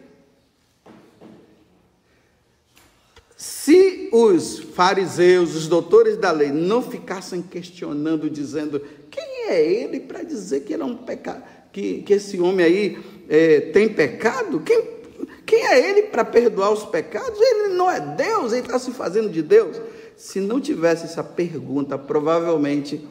Se 3.36 4.10
os 4.12 4.58
fariseus, 4.58 5.54
os 5.54 5.66
doutores 5.66 6.16
da 6.16 6.30
lei, 6.30 6.50
não 6.50 6.82
ficassem 6.82 7.40
questionando, 7.40 8.28
dizendo 8.28 8.80
quem 9.10 9.48
é 9.48 9.62
ele 9.62 10.00
para 10.00 10.22
dizer 10.22 10.60
que 10.60 10.74
ele 10.74 10.82
é 10.82 10.86
um 10.86 10.96
pecado, 10.96 11.42
que, 11.72 12.02
que 12.02 12.12
esse 12.12 12.38
homem 12.40 12.64
aí 12.64 12.98
é, 13.28 13.60
tem 13.60 13.88
pecado, 13.88 14.60
quem 14.60 14.95
Quem 15.46 15.64
é 15.64 15.88
ele 15.88 16.02
para 16.08 16.24
perdoar 16.24 16.72
os 16.72 16.84
pecados? 16.84 17.40
Ele 17.40 17.68
não 17.68 17.88
é 17.88 18.00
Deus, 18.00 18.52
ele 18.52 18.62
está 18.62 18.80
se 18.80 18.90
fazendo 18.90 19.30
de 19.30 19.40
Deus. 19.40 19.80
Se 20.16 20.40
não 20.40 20.60
tivesse 20.60 21.04
essa 21.04 21.22
pergunta, 21.22 21.96
provavelmente 21.96 23.06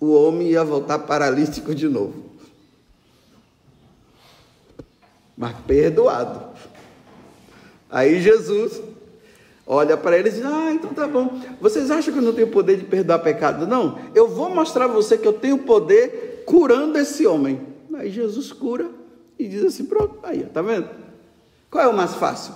o 0.00 0.12
homem 0.12 0.48
ia 0.48 0.64
voltar 0.64 0.98
paralítico 0.98 1.72
de 1.72 1.88
novo. 1.88 2.24
Mas 5.36 5.54
perdoado. 5.66 6.46
Aí 7.88 8.20
Jesus 8.20 8.82
olha 9.64 9.96
para 9.96 10.18
eles 10.18 10.34
e 10.34 10.36
diz: 10.38 10.46
Ah, 10.46 10.72
então 10.72 10.92
tá 10.92 11.06
bom. 11.06 11.40
Vocês 11.60 11.90
acham 11.90 12.12
que 12.12 12.18
eu 12.18 12.24
não 12.24 12.32
tenho 12.32 12.48
poder 12.48 12.78
de 12.78 12.84
perdoar 12.84 13.20
pecado? 13.20 13.64
Não, 13.64 13.98
eu 14.12 14.26
vou 14.26 14.50
mostrar 14.50 14.86
a 14.86 14.88
você 14.88 15.16
que 15.16 15.28
eu 15.28 15.34
tenho 15.34 15.58
poder 15.58 16.42
curando 16.46 16.98
esse 16.98 17.26
homem. 17.26 17.60
Aí 17.94 18.10
Jesus 18.10 18.52
cura 18.52 18.90
e 19.38 19.46
diz 19.46 19.62
assim: 19.62 19.84
Pronto, 19.84 20.18
aí, 20.24 20.42
tá 20.44 20.62
vendo? 20.62 21.05
Qual 21.70 21.84
é 21.84 21.88
o 21.88 21.96
mais 21.96 22.14
fácil? 22.14 22.54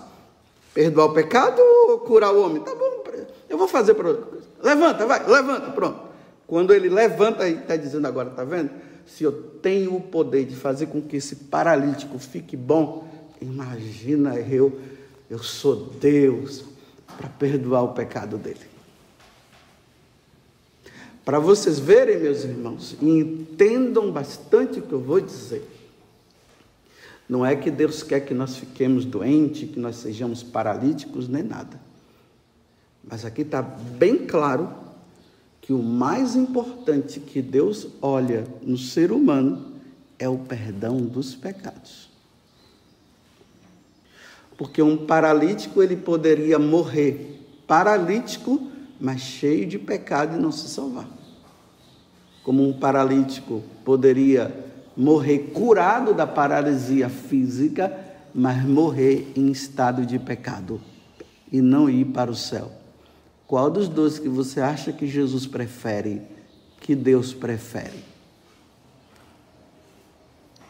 Perdoar 0.72 1.06
o 1.06 1.14
pecado 1.14 1.60
ou 1.60 1.98
curar 1.98 2.32
o 2.32 2.42
homem? 2.42 2.62
Tá 2.62 2.74
bom, 2.74 3.00
eu 3.48 3.58
vou 3.58 3.66
fazer 3.66 3.94
para 3.94 4.16
Levanta, 4.62 5.04
vai, 5.04 5.26
levanta, 5.26 5.70
pronto. 5.72 6.00
Quando 6.46 6.72
ele 6.72 6.88
levanta, 6.88 7.48
ele 7.48 7.60
está 7.60 7.76
dizendo 7.76 8.06
agora, 8.06 8.30
tá 8.30 8.44
vendo? 8.44 8.70
Se 9.06 9.24
eu 9.24 9.32
tenho 9.32 9.96
o 9.96 10.00
poder 10.00 10.44
de 10.44 10.54
fazer 10.54 10.86
com 10.86 11.02
que 11.02 11.16
esse 11.16 11.34
paralítico 11.34 12.18
fique 12.18 12.56
bom, 12.56 13.08
imagina 13.40 14.36
eu, 14.36 14.78
eu 15.28 15.38
sou 15.40 15.74
Deus 15.76 16.64
para 17.16 17.28
perdoar 17.28 17.82
o 17.82 17.92
pecado 17.92 18.36
dele. 18.36 18.70
Para 21.24 21.38
vocês 21.38 21.78
verem, 21.78 22.18
meus 22.18 22.44
irmãos, 22.44 22.96
e 23.00 23.08
entendam 23.08 24.10
bastante 24.10 24.78
o 24.78 24.82
que 24.82 24.92
eu 24.92 25.00
vou 25.00 25.20
dizer. 25.20 25.68
Não 27.30 27.46
é 27.46 27.54
que 27.54 27.70
Deus 27.70 28.02
quer 28.02 28.18
que 28.26 28.34
nós 28.34 28.56
fiquemos 28.56 29.04
doentes, 29.04 29.70
que 29.70 29.78
nós 29.78 29.94
sejamos 29.94 30.42
paralíticos, 30.42 31.28
nem 31.28 31.44
nada. 31.44 31.80
Mas 33.04 33.24
aqui 33.24 33.42
está 33.42 33.62
bem 33.62 34.26
claro 34.26 34.68
que 35.60 35.72
o 35.72 35.80
mais 35.80 36.34
importante 36.34 37.20
que 37.20 37.40
Deus 37.40 37.86
olha 38.02 38.44
no 38.60 38.76
ser 38.76 39.12
humano 39.12 39.74
é 40.18 40.28
o 40.28 40.38
perdão 40.38 41.02
dos 41.02 41.36
pecados. 41.36 42.10
Porque 44.58 44.82
um 44.82 44.96
paralítico 44.96 45.84
ele 45.84 45.94
poderia 45.94 46.58
morrer 46.58 47.46
paralítico, 47.64 48.60
mas 49.00 49.20
cheio 49.20 49.68
de 49.68 49.78
pecado 49.78 50.36
e 50.36 50.40
não 50.40 50.50
se 50.50 50.68
salvar. 50.68 51.08
Como 52.42 52.68
um 52.68 52.72
paralítico 52.72 53.62
poderia 53.84 54.68
morrer 54.96 55.50
curado 55.54 56.12
da 56.12 56.26
paralisia 56.26 57.08
física, 57.08 57.96
mas 58.34 58.64
morrer 58.64 59.32
em 59.36 59.50
estado 59.50 60.04
de 60.04 60.18
pecado 60.18 60.80
e 61.50 61.60
não 61.60 61.88
ir 61.88 62.06
para 62.06 62.30
o 62.30 62.36
céu. 62.36 62.70
Qual 63.46 63.68
dos 63.68 63.88
dois 63.88 64.18
que 64.18 64.28
você 64.28 64.60
acha 64.60 64.92
que 64.92 65.06
Jesus 65.06 65.46
prefere, 65.46 66.22
que 66.80 66.94
Deus 66.94 67.34
prefere? 67.34 68.04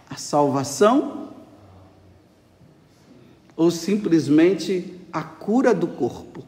A 0.08 0.16
salvação 0.16 1.28
ou 3.54 3.70
simplesmente 3.70 4.98
a 5.12 5.22
cura 5.22 5.74
do 5.74 5.86
corpo? 5.86 6.42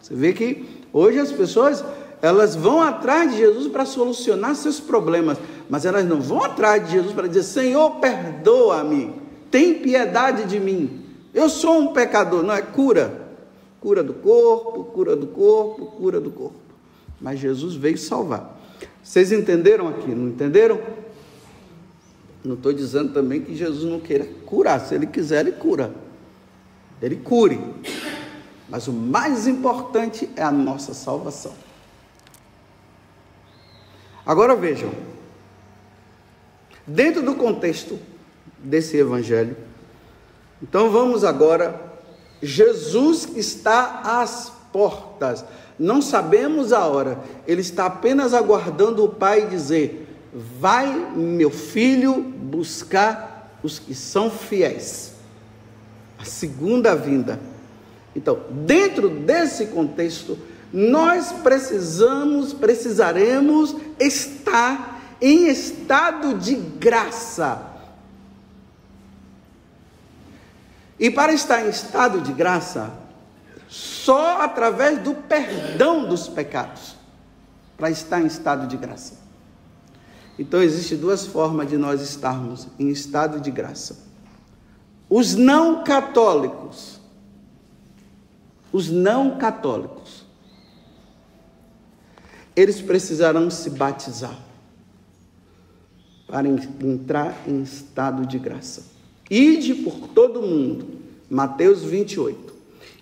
Você 0.00 0.14
vê 0.14 0.32
que 0.32 0.82
hoje 0.92 1.18
as 1.18 1.30
pessoas 1.30 1.84
elas 2.22 2.56
vão 2.56 2.80
atrás 2.80 3.32
de 3.32 3.36
Jesus 3.36 3.70
para 3.70 3.84
solucionar 3.84 4.54
seus 4.54 4.80
problemas, 4.80 5.36
mas 5.68 5.84
elas 5.84 6.04
não 6.04 6.20
vão 6.20 6.42
atrás 6.42 6.84
de 6.84 6.92
Jesus 6.92 7.12
para 7.12 7.26
dizer: 7.26 7.42
Senhor, 7.42 7.96
perdoa-me, 7.96 9.14
tem 9.50 9.74
piedade 9.74 10.44
de 10.44 10.60
mim. 10.60 11.04
Eu 11.32 11.48
sou 11.48 11.78
um 11.78 11.92
pecador. 11.92 12.42
Não 12.42 12.54
é 12.54 12.62
cura. 12.62 13.22
Cura 13.80 14.02
do 14.02 14.14
corpo, 14.14 14.84
cura 14.84 15.14
do 15.14 15.26
corpo, 15.26 15.86
cura 15.86 16.20
do 16.20 16.30
corpo. 16.30 16.56
Mas 17.20 17.38
Jesus 17.38 17.74
veio 17.74 17.98
salvar. 17.98 18.58
Vocês 19.02 19.30
entenderam 19.30 19.88
aqui? 19.88 20.14
Não 20.14 20.28
entenderam? 20.28 20.80
Não 22.42 22.54
estou 22.54 22.72
dizendo 22.72 23.12
também 23.12 23.42
que 23.42 23.54
Jesus 23.54 23.84
não 23.84 24.00
queira 24.00 24.26
curar. 24.46 24.80
Se 24.80 24.94
ele 24.94 25.06
quiser, 25.06 25.40
ele 25.40 25.52
cura. 25.52 25.94
Ele 27.02 27.16
cure. 27.16 27.60
Mas 28.68 28.88
o 28.88 28.92
mais 28.92 29.46
importante 29.46 30.28
é 30.36 30.42
a 30.42 30.50
nossa 30.50 30.94
salvação. 30.94 31.52
Agora 34.24 34.56
vejam, 34.56 34.90
dentro 36.86 37.22
do 37.22 37.34
contexto 37.34 37.98
desse 38.58 38.96
evangelho, 38.96 39.56
então 40.62 40.90
vamos 40.90 41.24
agora, 41.24 41.80
Jesus 42.42 43.28
está 43.36 44.00
às 44.22 44.52
portas, 44.72 45.44
não 45.78 46.00
sabemos 46.00 46.72
a 46.72 46.86
hora, 46.86 47.18
ele 47.46 47.60
está 47.60 47.86
apenas 47.86 48.32
aguardando 48.32 49.04
o 49.04 49.08
Pai 49.08 49.46
dizer: 49.46 50.08
Vai, 50.58 51.12
meu 51.14 51.50
filho, 51.50 52.20
buscar 52.20 53.58
os 53.62 53.78
que 53.78 53.94
são 53.94 54.30
fiéis. 54.30 55.12
A 56.18 56.24
segunda 56.24 56.94
vinda. 56.94 57.40
Então, 58.14 58.40
dentro 58.50 59.08
desse 59.08 59.66
contexto, 59.66 60.38
nós 60.72 61.32
precisamos, 61.32 62.52
precisaremos 62.52 63.76
estar 63.98 64.93
em 65.24 65.48
estado 65.48 66.34
de 66.34 66.54
graça. 66.54 67.66
E 71.00 71.10
para 71.10 71.32
estar 71.32 71.64
em 71.64 71.70
estado 71.70 72.20
de 72.20 72.30
graça, 72.30 72.92
só 73.66 74.42
através 74.42 74.98
do 74.98 75.14
perdão 75.14 76.06
dos 76.06 76.28
pecados, 76.28 76.94
para 77.74 77.90
estar 77.90 78.20
em 78.20 78.26
estado 78.26 78.66
de 78.66 78.76
graça. 78.76 79.14
Então 80.38 80.62
existem 80.62 80.98
duas 80.98 81.26
formas 81.26 81.70
de 81.70 81.78
nós 81.78 82.02
estarmos 82.02 82.68
em 82.78 82.90
estado 82.90 83.40
de 83.40 83.50
graça. 83.50 84.04
Os 85.08 85.34
não 85.34 85.84
católicos, 85.84 87.00
os 88.70 88.90
não 88.90 89.38
católicos, 89.38 90.22
eles 92.54 92.82
precisarão 92.82 93.48
se 93.48 93.70
batizar 93.70 94.36
para 96.34 96.48
entrar 96.48 97.44
em 97.46 97.62
estado 97.62 98.26
de 98.26 98.40
graça. 98.40 98.82
Ide 99.30 99.72
por 99.72 100.08
todo 100.08 100.42
mundo, 100.42 101.00
Mateus 101.30 101.84
28. 101.84 102.52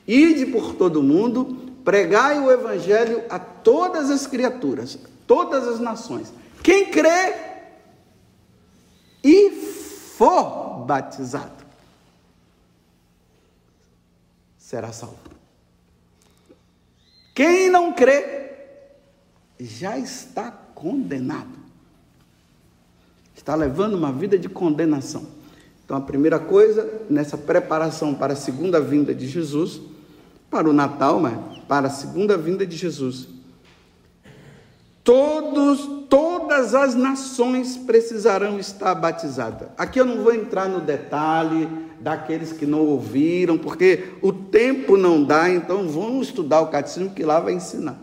Ide 0.06 0.44
por 0.52 0.74
todo 0.74 1.02
mundo, 1.02 1.72
pregai 1.82 2.38
o 2.38 2.50
evangelho 2.50 3.24
a 3.30 3.38
todas 3.38 4.10
as 4.10 4.26
criaturas, 4.26 4.98
todas 5.26 5.66
as 5.66 5.80
nações. 5.80 6.30
Quem 6.62 6.90
crê 6.90 7.34
e 9.24 9.50
for 9.50 10.84
batizado 10.84 11.64
será 14.58 14.92
salvo. 14.92 15.16
Quem 17.34 17.70
não 17.70 17.94
crê 17.94 18.50
já 19.58 19.96
está 19.96 20.50
condenado. 20.50 21.61
Está 23.42 23.56
levando 23.56 23.94
uma 23.94 24.12
vida 24.12 24.38
de 24.38 24.48
condenação. 24.48 25.26
Então, 25.84 25.96
a 25.96 26.00
primeira 26.00 26.38
coisa, 26.38 26.88
nessa 27.10 27.36
preparação 27.36 28.14
para 28.14 28.34
a 28.34 28.36
segunda 28.36 28.80
vinda 28.80 29.12
de 29.12 29.26
Jesus, 29.26 29.80
para 30.48 30.70
o 30.70 30.72
Natal, 30.72 31.18
mas 31.18 31.58
para 31.66 31.88
a 31.88 31.90
segunda 31.90 32.38
vinda 32.38 32.64
de 32.64 32.76
Jesus, 32.76 33.26
todos, 35.02 36.06
todas 36.08 36.72
as 36.72 36.94
nações 36.94 37.76
precisarão 37.76 38.60
estar 38.60 38.94
batizadas. 38.94 39.70
Aqui 39.76 39.98
eu 39.98 40.04
não 40.04 40.22
vou 40.22 40.32
entrar 40.32 40.68
no 40.68 40.80
detalhe 40.80 41.68
daqueles 41.98 42.52
que 42.52 42.64
não 42.64 42.86
ouviram, 42.86 43.58
porque 43.58 44.12
o 44.22 44.32
tempo 44.32 44.96
não 44.96 45.24
dá, 45.24 45.50
então 45.50 45.88
vamos 45.88 46.28
estudar 46.28 46.60
o 46.60 46.68
catecismo 46.68 47.10
que 47.10 47.24
lá 47.24 47.40
vai 47.40 47.54
ensinar. 47.54 47.98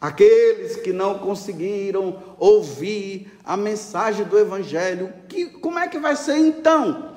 Aqueles 0.00 0.76
que 0.76 0.94
não 0.94 1.18
conseguiram 1.18 2.16
ouvir 2.38 3.30
a 3.44 3.54
mensagem 3.54 4.24
do 4.24 4.38
Evangelho, 4.38 5.12
que, 5.28 5.46
como 5.46 5.78
é 5.78 5.88
que 5.88 5.98
vai 5.98 6.16
ser 6.16 6.38
então? 6.38 7.10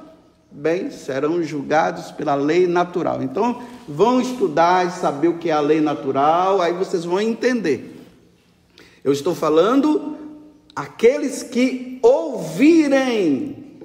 Bem, 0.51 0.91
serão 0.91 1.41
julgados 1.41 2.11
pela 2.11 2.35
lei 2.35 2.67
natural. 2.67 3.23
Então, 3.23 3.63
vão 3.87 4.19
estudar 4.19 4.85
e 4.85 4.91
saber 4.91 5.29
o 5.29 5.37
que 5.37 5.49
é 5.49 5.53
a 5.53 5.61
lei 5.61 5.79
natural, 5.79 6.61
aí 6.61 6.73
vocês 6.73 7.05
vão 7.05 7.21
entender. 7.21 8.01
Eu 9.01 9.13
estou 9.13 9.33
falando 9.33 10.17
aqueles 10.75 11.41
que 11.41 11.99
ouvirem, 12.01 13.79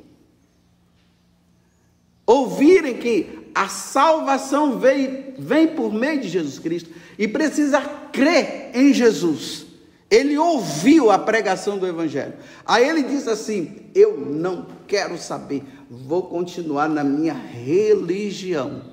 ouvirem 2.26 2.94
que 2.94 3.37
a 3.58 3.68
salvação 3.68 4.78
vem, 4.78 5.34
vem 5.36 5.74
por 5.74 5.92
meio 5.92 6.20
de 6.20 6.28
Jesus 6.28 6.60
Cristo 6.60 6.90
e 7.18 7.26
precisa 7.26 7.80
crer 8.12 8.70
em 8.72 8.94
Jesus. 8.94 9.66
Ele 10.08 10.38
ouviu 10.38 11.10
a 11.10 11.18
pregação 11.18 11.76
do 11.76 11.84
Evangelho. 11.84 12.34
Aí 12.64 12.88
ele 12.88 13.02
diz 13.02 13.26
assim: 13.26 13.90
Eu 13.92 14.16
não 14.16 14.64
quero 14.86 15.18
saber, 15.18 15.64
vou 15.90 16.22
continuar 16.22 16.88
na 16.88 17.02
minha 17.02 17.34
religião. 17.34 18.92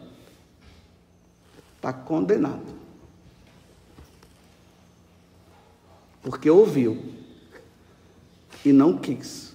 Está 1.76 1.94
condenado. 1.94 2.74
Porque 6.24 6.50
ouviu 6.50 7.06
e 8.66 8.74
não 8.74 8.98
quis. 8.98 9.54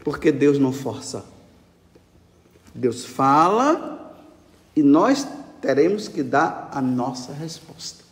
Porque 0.00 0.30
Deus 0.30 0.58
não 0.58 0.70
força. 0.70 1.32
Deus 2.74 3.04
fala 3.04 4.14
e 4.74 4.82
nós 4.82 5.26
teremos 5.60 6.08
que 6.08 6.22
dar 6.22 6.70
a 6.72 6.82
nossa 6.82 7.32
resposta. 7.32 8.04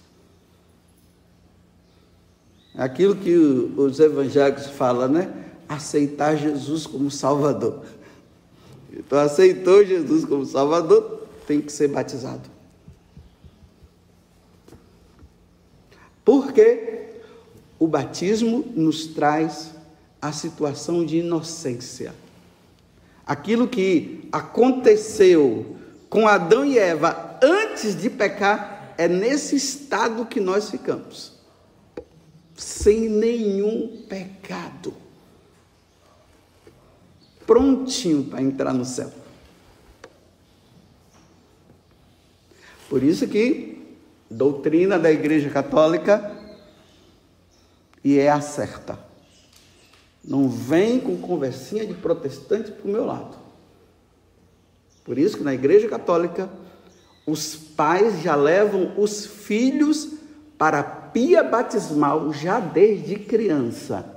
É 2.75 2.83
aquilo 2.83 3.17
que 3.17 3.35
os 3.37 4.01
evangélicos 4.01 4.67
falam, 4.67 5.09
né? 5.09 5.33
Aceitar 5.69 6.37
Jesus 6.37 6.87
como 6.87 7.11
Salvador. 7.11 7.85
Então, 8.93 9.19
aceitou 9.19 9.85
Jesus 9.85 10.25
como 10.25 10.47
Salvador, 10.47 11.27
tem 11.47 11.61
que 11.61 11.73
ser 11.73 11.89
batizado. 11.89 12.51
Porque 16.25 17.09
o 17.79 17.87
batismo 17.87 18.65
nos 18.77 19.07
traz 19.07 19.71
a 20.21 20.31
situação 20.31 21.05
de 21.05 21.19
inocência. 21.19 22.15
Aquilo 23.27 23.69
que 23.69 24.29
aconteceu 24.33 25.77
com 26.09 26.29
Adão 26.29 26.65
e 26.65 26.79
Eva 26.79 27.39
antes 27.43 27.95
de 28.01 28.11
pecar, 28.11 28.95
é 28.99 29.09
nesse 29.09 29.57
estado 29.57 30.27
que 30.27 30.41
nós 30.41 30.71
ficamos. 30.71 31.33
Sem 32.57 33.09
nenhum 33.09 34.05
pecado. 34.09 34.95
Prontinho 37.47 38.25
para 38.25 38.43
entrar 38.43 38.73
no 38.73 38.85
céu. 38.85 39.11
Por 42.89 43.03
isso 43.03 43.27
que 43.27 43.83
doutrina 44.31 44.99
da 44.99 45.11
Igreja 45.11 45.49
Católica 45.51 46.37
e 48.05 48.19
é 48.19 48.31
a 48.31 48.41
certa. 48.41 48.99
Não 50.25 50.49
vem 50.49 51.01
com 51.01 51.17
conversinha 51.19 51.87
de 51.87 51.95
protestante 51.95 52.71
para 52.71 52.89
o 52.89 52.93
meu 52.93 53.05
lado. 53.05 53.37
Por 55.05 55.19
isso 55.19 55.37
que 55.37 55.45
na 55.45 55.55
Igreja 55.55 55.89
Católica 55.89 56.49
os 57.27 57.57
pais 57.57 58.23
já 58.23 58.35
levam 58.35 58.93
os 58.97 59.27
filhos 59.27 60.09
para 60.57 60.79
a 60.79 60.85
pia 60.85 61.43
batismal 61.43 62.33
já 62.33 62.61
desde 62.61 63.17
criança. 63.17 64.13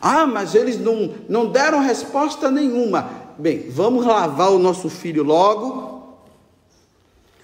Ah, 0.00 0.26
mas 0.26 0.54
eles 0.54 0.78
não, 0.80 1.14
não 1.28 1.46
deram 1.46 1.80
resposta 1.80 2.50
nenhuma. 2.50 3.10
Bem, 3.38 3.68
vamos 3.70 4.04
lavar 4.06 4.50
o 4.50 4.58
nosso 4.58 4.88
filho 4.88 5.22
logo. 5.22 6.16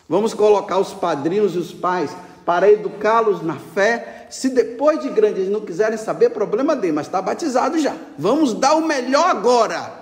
Vamos 0.08 0.32
colocar 0.32 0.78
os 0.78 0.94
padrinhos 0.94 1.54
e 1.54 1.58
os 1.58 1.72
pais 1.72 2.16
para 2.44 2.70
educá-los 2.70 3.42
na 3.42 3.56
fé. 3.56 4.17
Se 4.30 4.50
depois 4.50 5.00
de 5.00 5.08
grande 5.08 5.40
eles 5.40 5.50
não 5.50 5.60
quiserem 5.60 5.96
saber, 5.96 6.30
problema 6.30 6.76
dele, 6.76 6.92
mas 6.92 7.06
está 7.06 7.20
batizado 7.22 7.78
já. 7.78 7.96
Vamos 8.18 8.54
dar 8.54 8.74
o 8.74 8.86
melhor 8.86 9.28
agora. 9.28 9.92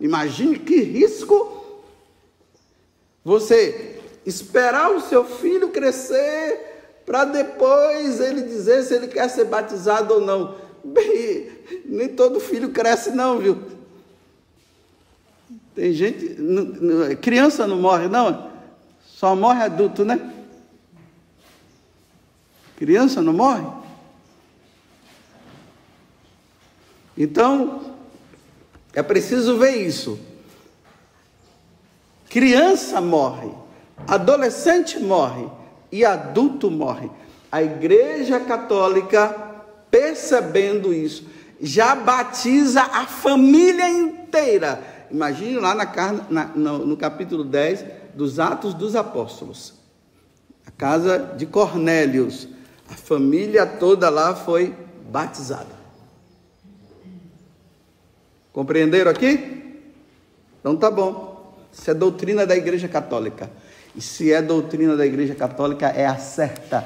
Imagine 0.00 0.58
que 0.58 0.80
risco 0.80 1.64
você 3.24 3.98
esperar 4.24 4.90
o 4.90 5.00
seu 5.00 5.24
filho 5.24 5.68
crescer 5.68 7.00
para 7.06 7.24
depois 7.24 8.20
ele 8.20 8.42
dizer 8.42 8.82
se 8.82 8.94
ele 8.94 9.06
quer 9.06 9.28
ser 9.30 9.44
batizado 9.44 10.14
ou 10.14 10.20
não. 10.20 10.56
Bem, 10.84 11.48
nem 11.84 12.08
todo 12.08 12.40
filho 12.40 12.70
cresce 12.70 13.10
não, 13.12 13.38
viu? 13.38 13.58
Tem 15.74 15.92
gente, 15.92 16.36
criança 17.20 17.66
não 17.66 17.76
morre 17.76 18.08
não, 18.08 18.50
só 19.04 19.36
morre 19.36 19.62
adulto, 19.62 20.04
né? 20.04 20.35
Criança 22.76 23.22
não 23.22 23.32
morre? 23.32 23.66
Então, 27.16 27.94
é 28.92 29.02
preciso 29.02 29.58
ver 29.58 29.76
isso. 29.76 30.18
Criança 32.28 33.00
morre, 33.00 33.50
adolescente 34.06 34.98
morre 34.98 35.48
e 35.90 36.04
adulto 36.04 36.70
morre. 36.70 37.10
A 37.50 37.62
Igreja 37.62 38.38
Católica, 38.40 39.34
percebendo 39.90 40.92
isso, 40.92 41.24
já 41.60 41.94
batiza 41.94 42.82
a 42.82 43.06
família 43.06 43.88
inteira. 43.88 45.06
Imagine 45.10 45.58
lá 45.58 45.74
na, 45.74 45.86
na, 46.28 46.44
no, 46.48 46.78
no 46.86 46.96
capítulo 46.96 47.44
10 47.44 47.84
dos 48.14 48.38
Atos 48.38 48.74
dos 48.74 48.94
Apóstolos. 48.94 49.74
A 50.66 50.70
casa 50.70 51.34
de 51.36 51.46
Cornélios. 51.46 52.48
A 52.88 52.94
família 52.94 53.66
toda 53.66 54.08
lá 54.08 54.34
foi 54.34 54.74
batizada. 55.10 55.76
Compreenderam 58.52 59.10
aqui? 59.10 59.82
Então 60.60 60.76
tá 60.76 60.90
bom. 60.90 61.54
Isso 61.72 61.90
é 61.90 61.94
doutrina 61.94 62.46
da 62.46 62.56
Igreja 62.56 62.88
Católica. 62.88 63.50
E 63.94 64.00
se 64.00 64.32
é 64.32 64.40
doutrina 64.40 64.96
da 64.96 65.06
Igreja 65.06 65.34
Católica, 65.34 65.88
é 65.88 66.06
a 66.06 66.16
certa. 66.16 66.84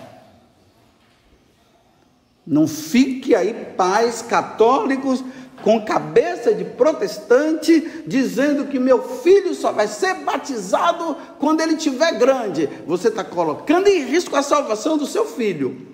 Não 2.47 2.67
fique 2.67 3.35
aí 3.35 3.55
pais 3.77 4.23
católicos 4.23 5.23
com 5.63 5.85
cabeça 5.85 6.55
de 6.55 6.65
protestante, 6.65 8.05
dizendo 8.07 8.67
que 8.67 8.79
meu 8.79 9.03
filho 9.21 9.55
só 9.55 9.73
vai 9.73 9.87
ser 9.87 10.15
batizado 10.25 11.17
quando 11.39 11.61
ele 11.61 11.77
tiver 11.77 12.19
grande. 12.19 12.69
Você 12.87 13.09
está 13.09 13.25
colocando 13.25 13.89
em 13.89 14.05
risco 14.05 14.37
a 14.37 14.43
salvação 14.43 14.97
do 14.97 15.07
seu 15.07 15.27
filho. 15.27 15.89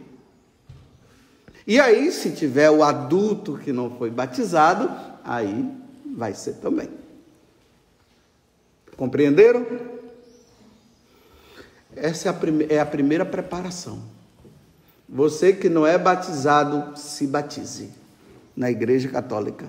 E 1.66 1.81
aí, 1.81 2.12
se 2.12 2.31
tiver 2.31 2.70
o 2.70 2.85
adulto 2.85 3.59
que 3.59 3.72
não 3.72 3.90
foi 3.90 4.09
batizado, 4.09 4.90
aí 5.24 5.68
vai 6.16 6.33
ser 6.33 6.55
também. 6.55 6.88
Compreenderam? 8.96 9.66
Essa 11.94 12.29
é 12.29 12.33
a, 12.33 12.74
é 12.74 12.79
a 12.79 12.87
primeira 12.87 13.24
preparação. 13.24 14.00
Você 15.09 15.52
que 15.52 15.68
não 15.68 15.87
é 15.87 15.98
batizado, 15.98 16.96
se 16.96 17.26
batize 17.26 18.05
na 18.56 18.70
Igreja 18.70 19.08
Católica. 19.08 19.66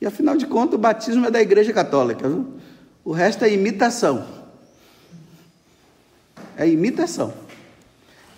E 0.00 0.06
afinal 0.06 0.36
de 0.36 0.46
contas, 0.46 0.74
o 0.74 0.78
batismo 0.78 1.26
é 1.26 1.30
da 1.30 1.40
Igreja 1.40 1.72
Católica, 1.72 2.28
viu? 2.28 2.46
O 3.04 3.12
resto 3.12 3.44
é 3.44 3.52
imitação. 3.52 4.26
É 6.56 6.68
imitação. 6.68 7.32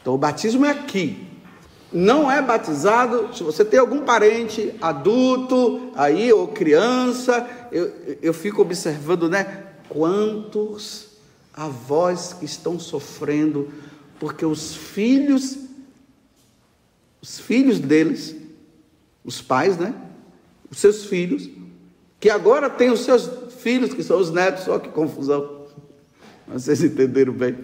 Então 0.00 0.14
o 0.14 0.18
batismo 0.18 0.64
é 0.64 0.70
aqui. 0.70 1.26
Não 1.92 2.30
é 2.30 2.42
batizado, 2.42 3.34
se 3.34 3.42
você 3.42 3.64
tem 3.64 3.78
algum 3.78 4.00
parente 4.00 4.74
adulto 4.82 5.92
aí 5.94 6.32
ou 6.32 6.48
criança, 6.48 7.48
eu, 7.72 7.92
eu 8.20 8.34
fico 8.34 8.60
observando, 8.60 9.28
né? 9.28 9.64
Quantos 9.88 11.08
avós 11.54 12.34
que 12.34 12.44
estão 12.44 12.78
sofrendo 12.78 13.72
porque 14.18 14.44
os 14.44 14.74
filhos 14.74 15.58
os 17.22 17.40
filhos 17.40 17.80
deles 17.80 18.36
os 19.26 19.42
pais, 19.42 19.76
né? 19.76 19.92
Os 20.70 20.78
seus 20.78 21.04
filhos, 21.04 21.50
que 22.18 22.30
agora 22.30 22.70
têm 22.70 22.90
os 22.90 23.00
seus 23.00 23.28
filhos, 23.54 23.92
que 23.92 24.02
são 24.02 24.18
os 24.18 24.30
netos, 24.30 24.66
olha 24.68 24.80
que 24.80 24.88
confusão. 24.88 25.66
Vocês 26.46 26.82
entenderam 26.82 27.32
bem. 27.32 27.58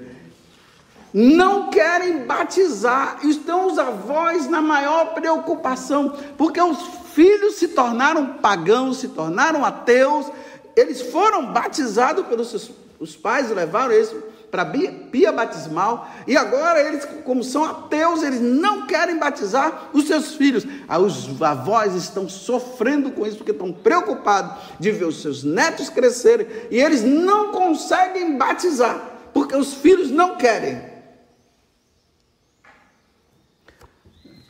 Não 1.14 1.70
querem 1.70 2.26
batizar, 2.26 3.20
estão 3.24 3.66
os 3.66 3.78
avós 3.78 4.48
na 4.48 4.60
maior 4.60 5.14
preocupação, 5.14 6.16
porque 6.36 6.60
os 6.60 6.78
filhos 7.14 7.54
se 7.56 7.68
tornaram 7.68 8.34
pagãos, 8.34 8.98
se 8.98 9.08
tornaram 9.08 9.64
ateus, 9.64 10.26
eles 10.74 11.02
foram 11.02 11.52
batizados 11.52 12.26
pelos 12.26 12.48
seus 12.48 12.70
os 12.98 13.16
pais, 13.16 13.50
levaram 13.50 13.92
eles 13.92 14.14
para 14.52 14.66
pia 14.66 15.32
batismal, 15.32 16.10
e 16.26 16.36
agora 16.36 16.78
eles, 16.86 17.06
como 17.24 17.42
são 17.42 17.64
ateus, 17.64 18.22
eles 18.22 18.38
não 18.38 18.86
querem 18.86 19.18
batizar 19.18 19.88
os 19.94 20.06
seus 20.06 20.34
filhos. 20.34 20.66
Os 21.00 21.40
avós 21.40 21.94
estão 21.94 22.28
sofrendo 22.28 23.10
com 23.12 23.26
isso, 23.26 23.38
porque 23.38 23.52
estão 23.52 23.72
preocupados 23.72 24.62
de 24.78 24.90
ver 24.90 25.06
os 25.06 25.22
seus 25.22 25.42
netos 25.42 25.88
crescerem, 25.88 26.46
e 26.70 26.78
eles 26.78 27.02
não 27.02 27.50
conseguem 27.50 28.36
batizar, 28.36 29.30
porque 29.32 29.56
os 29.56 29.72
filhos 29.72 30.10
não 30.10 30.36
querem. 30.36 30.92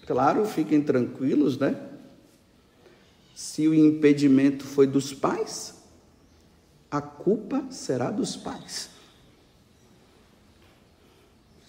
Claro, 0.04 0.44
fiquem 0.44 0.82
tranquilos, 0.82 1.56
né? 1.56 1.76
Se 3.36 3.68
o 3.68 3.72
impedimento 3.72 4.66
foi 4.66 4.88
dos 4.88 5.14
pais, 5.14 5.80
a 6.90 7.00
culpa 7.00 7.64
será 7.70 8.10
dos 8.10 8.34
pais. 8.34 8.90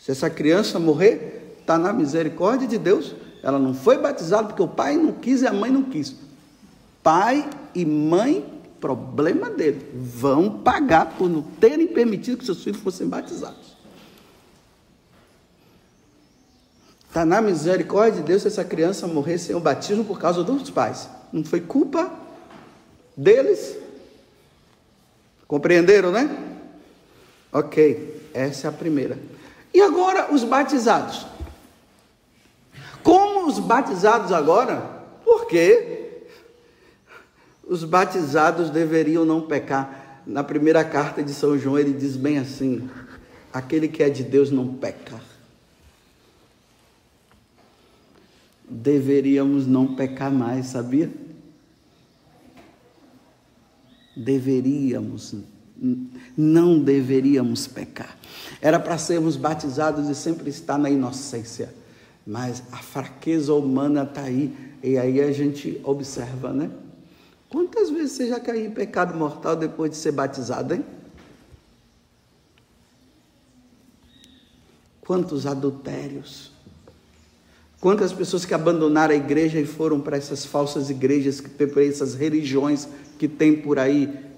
Se 0.04 0.12
essa 0.12 0.30
criança 0.30 0.78
morrer, 0.80 1.56
está 1.62 1.78
na 1.78 1.94
misericórdia 1.94 2.68
de 2.68 2.78
Deus. 2.78 3.16
Ela 3.42 3.58
não 3.58 3.74
foi 3.74 3.98
batizada 3.98 4.50
porque 4.50 4.62
o 4.62 4.68
pai 4.68 4.98
não 4.98 5.14
quis 5.14 5.42
e 5.42 5.48
a 5.48 5.54
mãe 5.54 5.72
não 5.72 5.84
quis. 5.84 6.14
Pai 7.02 7.50
e 7.74 7.86
mãe 7.86 8.46
problema 8.82 9.50
dele. 9.50 9.90
Vão 9.96 10.60
pagar 10.60 11.16
por 11.18 11.30
não 11.30 11.42
terem 11.42 11.88
permitido 11.88 12.38
que 12.38 12.46
seus 12.46 12.62
filhos 12.62 12.82
fossem 12.82 13.08
batizados. 13.08 13.78
Está 17.08 17.24
na 17.24 17.42
misericórdia 17.42 18.20
de 18.20 18.28
Deus 18.28 18.42
se 18.42 18.50
essa 18.50 18.66
criança 18.66 19.08
morrer 19.08 19.38
sem 19.38 19.56
o 19.56 19.60
batismo 19.62 20.04
por 20.04 20.20
causa 20.20 20.44
dos 20.44 20.70
pais. 20.70 21.08
Não 21.32 21.46
foi 21.46 21.62
culpa 21.62 22.12
deles. 23.16 23.78
Compreenderam, 25.48 26.12
né? 26.12 26.60
Ok, 27.54 28.30
essa 28.34 28.68
é 28.68 28.70
a 28.70 28.74
primeira. 28.74 29.18
E 29.74 29.82
agora 29.82 30.32
os 30.34 30.44
batizados. 30.44 31.26
Como 33.02 33.48
os 33.48 33.60
batizados 33.60 34.32
agora? 34.32 35.02
Porque 35.26 36.28
os 37.66 37.84
batizados 37.84 38.70
deveriam 38.70 39.26
não 39.26 39.42
pecar. 39.42 40.22
Na 40.26 40.44
primeira 40.44 40.86
carta 40.86 41.22
de 41.22 41.34
São 41.34 41.58
João 41.58 41.78
ele 41.78 41.92
diz 41.92 42.16
bem 42.16 42.38
assim: 42.38 42.90
aquele 43.52 43.88
que 43.88 44.04
é 44.04 44.10
de 44.10 44.24
Deus 44.24 44.52
não 44.52 44.76
peca. 44.76 45.20
Deveríamos 48.70 49.68
não 49.68 49.96
pecar 49.96 50.32
mais, 50.32 50.68
sabia? 50.68 51.12
Deveríamos 54.16 55.36
não 56.38 56.80
deveríamos 56.80 57.68
pecar. 57.68 58.18
Era 58.62 58.80
para 58.80 58.98
sermos 58.98 59.36
batizados 59.36 60.10
e 60.10 60.16
sempre 60.16 60.50
estar 60.50 60.78
na 60.78 60.90
inocência. 60.90 61.74
Mas 62.26 62.64
a 62.72 62.78
fraqueza 62.78 63.54
humana 63.54 64.04
está 64.04 64.22
aí. 64.22 64.54
E 64.82 64.98
aí 64.98 65.22
a 65.22 65.32
gente 65.32 65.82
observa, 65.84 66.54
né? 66.54 66.70
Quantas 67.50 67.90
vezes 67.90 68.14
você 68.14 68.28
já 68.30 68.40
caiu 68.40 68.66
em 68.66 68.72
pecado 68.72 69.16
mortal 69.16 69.56
depois 69.56 69.92
de 69.92 69.98
ser 69.98 70.12
batizado, 70.12 70.74
hein? 70.74 70.84
Quantos 75.02 75.46
adultérios? 75.46 76.52
Quantas 77.80 78.14
pessoas 78.14 78.46
que 78.46 78.54
abandonaram 78.54 79.14
a 79.14 79.18
igreja 79.18 79.60
e 79.60 79.66
foram 79.66 80.00
para 80.00 80.16
essas 80.16 80.46
falsas 80.46 80.90
igrejas, 80.90 81.42
para 81.42 81.84
essas 81.84 82.16
religiões 82.16 82.88
que 83.20 83.28
tem 83.28 83.54
por 83.54 83.78
aí, 83.78 84.33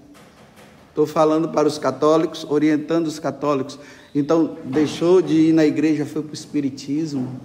Estou 0.96 1.06
falando 1.06 1.50
para 1.50 1.68
os 1.68 1.76
católicos, 1.76 2.46
orientando 2.48 3.06
os 3.06 3.18
católicos. 3.18 3.78
Então, 4.14 4.56
deixou 4.64 5.20
de 5.20 5.48
ir 5.48 5.52
na 5.52 5.66
igreja, 5.66 6.06
foi 6.06 6.22
para 6.22 6.30
o 6.30 6.34
Espiritismo, 6.34 7.38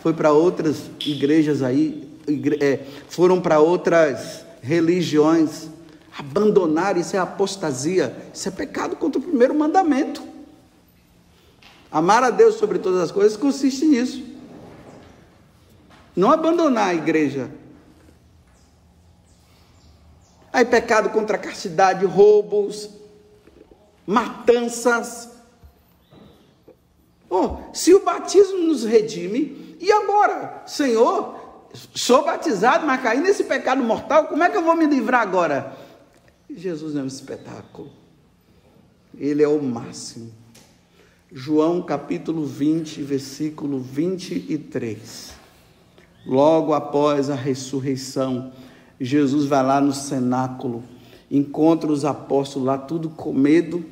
foi 0.00 0.12
para 0.12 0.30
outras 0.30 0.88
igrejas 1.04 1.60
aí, 1.60 2.08
igre 2.28 2.56
é, 2.62 2.86
foram 3.08 3.40
para 3.40 3.58
outras 3.58 4.44
religiões. 4.62 5.68
Abandonar, 6.16 6.96
isso 6.96 7.16
é 7.16 7.18
apostasia, 7.18 8.16
isso 8.32 8.46
é 8.46 8.52
pecado 8.52 8.94
contra 8.94 9.18
o 9.18 9.24
primeiro 9.24 9.56
mandamento. 9.56 10.22
Amar 11.90 12.22
a 12.22 12.30
Deus 12.30 12.54
sobre 12.54 12.78
todas 12.78 13.00
as 13.00 13.10
coisas 13.10 13.36
consiste 13.36 13.84
nisso. 13.86 14.22
Não 16.14 16.30
abandonar 16.30 16.90
a 16.90 16.94
igreja, 16.94 17.50
Aí 20.54 20.64
pecado 20.64 21.10
contra 21.10 21.34
a 21.34 21.40
castidade, 21.40 22.06
roubos, 22.06 22.88
matanças. 24.06 25.30
Oh, 27.28 27.56
se 27.72 27.92
o 27.92 28.04
batismo 28.04 28.58
nos 28.58 28.84
redime, 28.84 29.76
e 29.80 29.90
agora? 29.90 30.62
Senhor, 30.64 31.66
sou 31.92 32.24
batizado, 32.24 32.86
mas 32.86 33.02
caí 33.02 33.20
nesse 33.20 33.42
pecado 33.42 33.82
mortal, 33.82 34.28
como 34.28 34.44
é 34.44 34.48
que 34.48 34.56
eu 34.56 34.62
vou 34.62 34.76
me 34.76 34.86
livrar 34.86 35.22
agora? 35.22 35.76
Jesus 36.48 36.94
é 36.94 37.02
um 37.02 37.08
espetáculo. 37.08 37.90
Ele 39.18 39.42
é 39.42 39.48
o 39.48 39.60
máximo. 39.60 40.32
João 41.32 41.82
capítulo 41.82 42.46
20, 42.46 43.02
versículo 43.02 43.80
23. 43.80 45.32
Logo 46.24 46.72
após 46.72 47.28
a 47.28 47.34
ressurreição, 47.34 48.52
Jesus 49.00 49.46
vai 49.46 49.62
lá 49.62 49.80
no 49.80 49.92
cenáculo, 49.92 50.82
encontra 51.30 51.90
os 51.90 52.04
apóstolos 52.04 52.66
lá, 52.66 52.78
tudo 52.78 53.08
com 53.08 53.32
medo. 53.32 53.84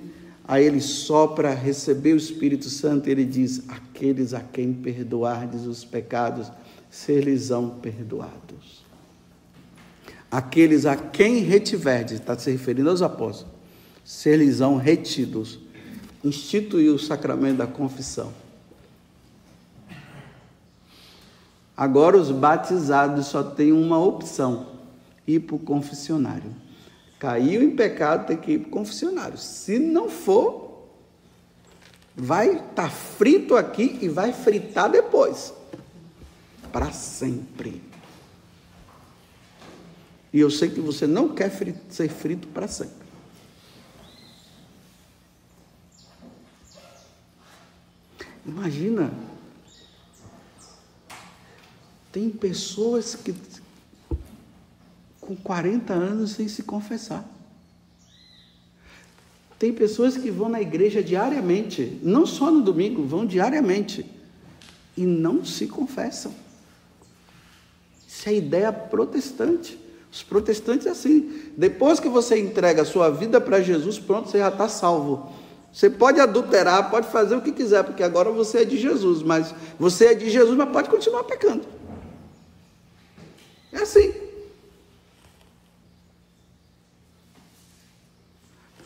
Aí 0.46 0.64
ele 0.64 0.80
sopra 0.80 1.54
receber 1.54 2.12
o 2.12 2.16
Espírito 2.16 2.68
Santo 2.68 3.08
ele 3.08 3.24
diz: 3.24 3.62
Aqueles 3.68 4.34
a 4.34 4.40
quem 4.40 4.72
perdoardes 4.72 5.66
os 5.66 5.84
pecados, 5.84 6.50
ser-lhes-ão 6.90 7.70
perdoados. 7.70 8.82
Aqueles 10.30 10.86
a 10.86 10.96
quem 10.96 11.38
retiverdes, 11.38 12.18
está 12.18 12.38
se 12.38 12.50
referindo 12.50 12.88
aos 12.88 13.02
apóstolos, 13.02 13.52
ser-lhes-ão 14.04 14.76
retidos. 14.76 15.58
Instituiu 16.24 16.94
o 16.94 16.98
sacramento 16.98 17.58
da 17.58 17.66
confissão. 17.66 18.32
Agora 21.76 22.16
os 22.16 22.30
batizados 22.30 23.26
só 23.26 23.42
têm 23.42 23.72
uma 23.72 23.98
opção: 23.98 24.66
ir 25.26 25.40
para 25.40 25.56
o 25.56 25.58
confessionário. 25.58 26.54
Caiu 27.18 27.62
em 27.62 27.76
pecado, 27.76 28.26
tem 28.26 28.36
que 28.36 28.52
ir 28.52 28.58
para 28.58 28.68
o 28.68 28.70
confessionário. 28.70 29.38
Se 29.38 29.78
não 29.78 30.08
for, 30.08 30.88
vai 32.16 32.48
estar 32.48 32.74
tá 32.74 32.90
frito 32.90 33.56
aqui 33.56 33.98
e 34.02 34.08
vai 34.08 34.32
fritar 34.32 34.90
depois. 34.90 35.54
Para 36.72 36.90
sempre. 36.90 37.82
E 40.32 40.40
eu 40.40 40.50
sei 40.50 40.70
que 40.70 40.80
você 40.80 41.06
não 41.06 41.28
quer 41.28 41.50
ser 41.90 42.08
frito 42.08 42.48
para 42.48 42.66
sempre. 42.66 43.02
Imagina, 48.44 49.12
tem 52.10 52.28
pessoas 52.28 53.14
que 53.14 53.32
com 55.32 55.36
40 55.36 55.92
anos 55.92 56.32
sem 56.32 56.46
se 56.46 56.62
confessar. 56.62 57.24
Tem 59.58 59.72
pessoas 59.72 60.16
que 60.16 60.30
vão 60.30 60.48
na 60.48 60.60
igreja 60.60 61.02
diariamente, 61.02 61.98
não 62.02 62.26
só 62.26 62.50
no 62.50 62.60
domingo, 62.60 63.04
vão 63.04 63.24
diariamente 63.24 64.04
e 64.96 65.06
não 65.06 65.44
se 65.44 65.66
confessam. 65.66 66.34
Isso 68.06 68.28
é 68.28 68.34
ideia 68.34 68.72
protestante. 68.72 69.78
Os 70.10 70.22
protestantes 70.22 70.86
é 70.86 70.90
assim. 70.90 71.50
Depois 71.56 71.98
que 71.98 72.08
você 72.08 72.38
entrega 72.38 72.82
a 72.82 72.84
sua 72.84 73.08
vida 73.08 73.40
para 73.40 73.62
Jesus, 73.62 73.98
pronto, 73.98 74.28
você 74.28 74.38
já 74.38 74.48
está 74.48 74.68
salvo. 74.68 75.32
Você 75.72 75.88
pode 75.88 76.20
adulterar, 76.20 76.90
pode 76.90 77.06
fazer 77.08 77.34
o 77.34 77.40
que 77.40 77.52
quiser, 77.52 77.82
porque 77.84 78.02
agora 78.02 78.30
você 78.30 78.58
é 78.58 78.64
de 78.64 78.76
Jesus, 78.76 79.22
mas 79.22 79.54
você 79.78 80.06
é 80.06 80.14
de 80.14 80.28
Jesus, 80.28 80.54
mas 80.54 80.68
pode 80.70 80.90
continuar 80.90 81.24
pecando. 81.24 81.64
É 83.72 83.78
assim. 83.78 84.31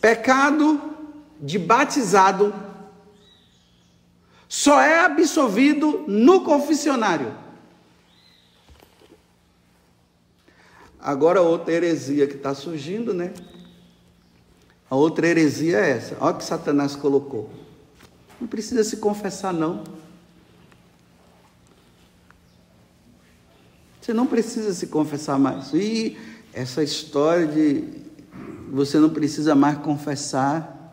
Pecado 0.06 0.80
de 1.40 1.58
batizado 1.58 2.54
só 4.48 4.80
é 4.80 5.00
absolvido 5.00 6.04
no 6.06 6.44
confessionário. 6.44 7.34
Agora, 11.00 11.42
outra 11.42 11.74
heresia 11.74 12.28
que 12.28 12.36
está 12.36 12.54
surgindo, 12.54 13.12
né? 13.12 13.34
A 14.88 14.94
outra 14.94 15.26
heresia 15.26 15.80
é 15.80 15.90
essa. 15.90 16.16
Olha 16.20 16.36
o 16.36 16.38
que 16.38 16.44
Satanás 16.44 16.94
colocou. 16.94 17.50
Não 18.40 18.46
precisa 18.46 18.84
se 18.84 18.98
confessar, 18.98 19.52
não. 19.52 19.82
Você 24.00 24.14
não 24.14 24.28
precisa 24.28 24.72
se 24.72 24.86
confessar 24.86 25.36
mais. 25.36 25.74
E 25.74 26.16
essa 26.52 26.80
história 26.80 27.48
de 27.48 28.05
você 28.76 28.98
não 28.98 29.08
precisa 29.08 29.54
mais 29.54 29.78
confessar. 29.78 30.92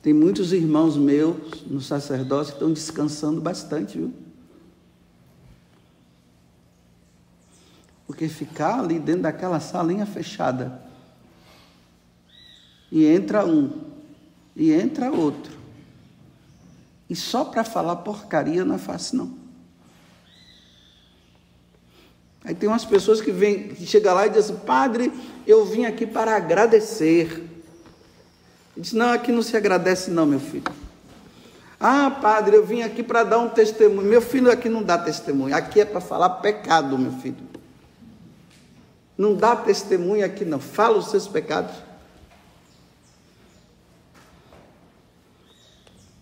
Tem 0.00 0.14
muitos 0.14 0.50
irmãos 0.52 0.96
meus 0.96 1.62
no 1.66 1.80
sacerdócio 1.80 2.54
que 2.54 2.56
estão 2.56 2.72
descansando 2.72 3.40
bastante, 3.40 3.98
viu? 3.98 4.14
Porque 8.06 8.28
ficar 8.28 8.80
ali 8.80 8.98
dentro 8.98 9.22
daquela 9.22 9.60
salinha 9.60 10.06
fechada 10.06 10.80
e 12.90 13.04
entra 13.04 13.44
um 13.44 13.84
e 14.54 14.72
entra 14.72 15.10
outro. 15.12 15.52
E 17.10 17.14
só 17.14 17.44
para 17.44 17.62
falar 17.62 17.96
porcaria 17.96 18.64
não 18.64 18.76
é 18.76 18.78
fácil 18.78 19.18
não. 19.18 19.45
Aí 22.46 22.54
tem 22.54 22.68
umas 22.68 22.84
pessoas 22.84 23.20
que 23.20 23.32
vêm, 23.32 23.68
que 23.68 23.84
chega 23.84 24.12
lá 24.12 24.24
e 24.24 24.30
dizem 24.30 24.54
assim, 24.54 24.64
padre, 24.64 25.12
eu 25.44 25.64
vim 25.64 25.84
aqui 25.84 26.06
para 26.06 26.36
agradecer. 26.36 27.26
Ele 27.32 27.50
diz, 28.76 28.92
não, 28.92 29.12
aqui 29.12 29.32
não 29.32 29.42
se 29.42 29.56
agradece 29.56 30.12
não, 30.12 30.24
meu 30.24 30.38
filho. 30.38 30.62
Ah, 31.80 32.08
padre, 32.08 32.56
eu 32.56 32.64
vim 32.64 32.82
aqui 32.82 33.02
para 33.02 33.24
dar 33.24 33.38
um 33.38 33.48
testemunho. 33.48 34.08
Meu 34.08 34.22
filho 34.22 34.48
aqui 34.48 34.68
não 34.68 34.80
dá 34.80 34.96
testemunho, 34.96 35.56
aqui 35.56 35.80
é 35.80 35.84
para 35.84 36.00
falar 36.00 36.30
pecado, 36.30 36.96
meu 36.96 37.10
filho. 37.12 37.36
Não 39.18 39.34
dá 39.34 39.56
testemunho 39.56 40.24
aqui, 40.24 40.44
não. 40.44 40.60
Fala 40.60 40.98
os 40.98 41.10
seus 41.10 41.26
pecados. 41.26 41.74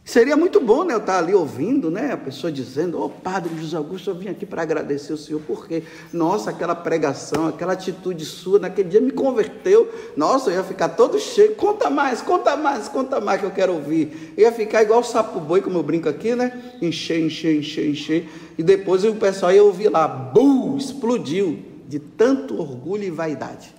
Seria 0.04 0.36
muito 0.36 0.60
bom 0.60 0.84
né, 0.84 0.92
eu 0.92 0.98
estar 0.98 1.16
ali 1.16 1.34
ouvindo, 1.34 1.90
né? 1.90 2.12
A 2.12 2.16
pessoa 2.18 2.52
dizendo, 2.52 3.00
ô 3.00 3.06
oh, 3.06 3.08
Padre 3.08 3.58
José 3.58 3.74
Augusto, 3.74 4.10
eu 4.10 4.14
vim 4.14 4.28
aqui 4.28 4.44
para 4.44 4.60
agradecer 4.60 5.14
o 5.14 5.16
Senhor, 5.16 5.40
porque, 5.46 5.82
nossa, 6.12 6.50
aquela 6.50 6.74
pregação, 6.74 7.48
aquela 7.48 7.72
atitude 7.72 8.22
sua 8.26 8.58
naquele 8.58 8.90
dia 8.90 9.00
me 9.00 9.10
converteu. 9.10 9.90
Nossa, 10.14 10.50
eu 10.50 10.56
ia 10.56 10.62
ficar 10.62 10.90
todo 10.90 11.18
cheio. 11.18 11.54
Conta 11.54 11.88
mais, 11.88 12.20
conta 12.20 12.54
mais, 12.54 12.86
conta 12.86 13.18
mais 13.18 13.40
que 13.40 13.46
eu 13.46 13.50
quero 13.50 13.72
ouvir. 13.72 14.34
Eu 14.36 14.42
ia 14.42 14.52
ficar 14.52 14.82
igual 14.82 15.00
o 15.00 15.04
sapo 15.04 15.40
boi, 15.40 15.62
como 15.62 15.78
eu 15.78 15.82
brinco 15.82 16.06
aqui, 16.06 16.34
né? 16.34 16.74
Encher, 16.82 17.24
encher, 17.24 17.56
encher, 17.56 17.88
encher. 17.88 18.28
E 18.58 18.62
depois 18.62 19.04
o 19.04 19.14
pessoal 19.14 19.52
ia 19.52 19.64
ouvir 19.64 19.88
lá, 19.88 20.06
bum, 20.06 20.76
explodiu 20.76 21.64
de 21.88 21.98
tanto 21.98 22.60
orgulho 22.60 23.04
e 23.04 23.10
vaidade. 23.10 23.74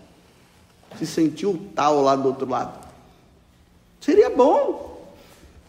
Se 0.97 1.05
sentiu 1.05 1.67
tal 1.75 2.01
lá 2.01 2.15
do 2.15 2.29
outro 2.29 2.49
lado. 2.49 2.83
Seria 3.99 4.31
bom 4.31 4.84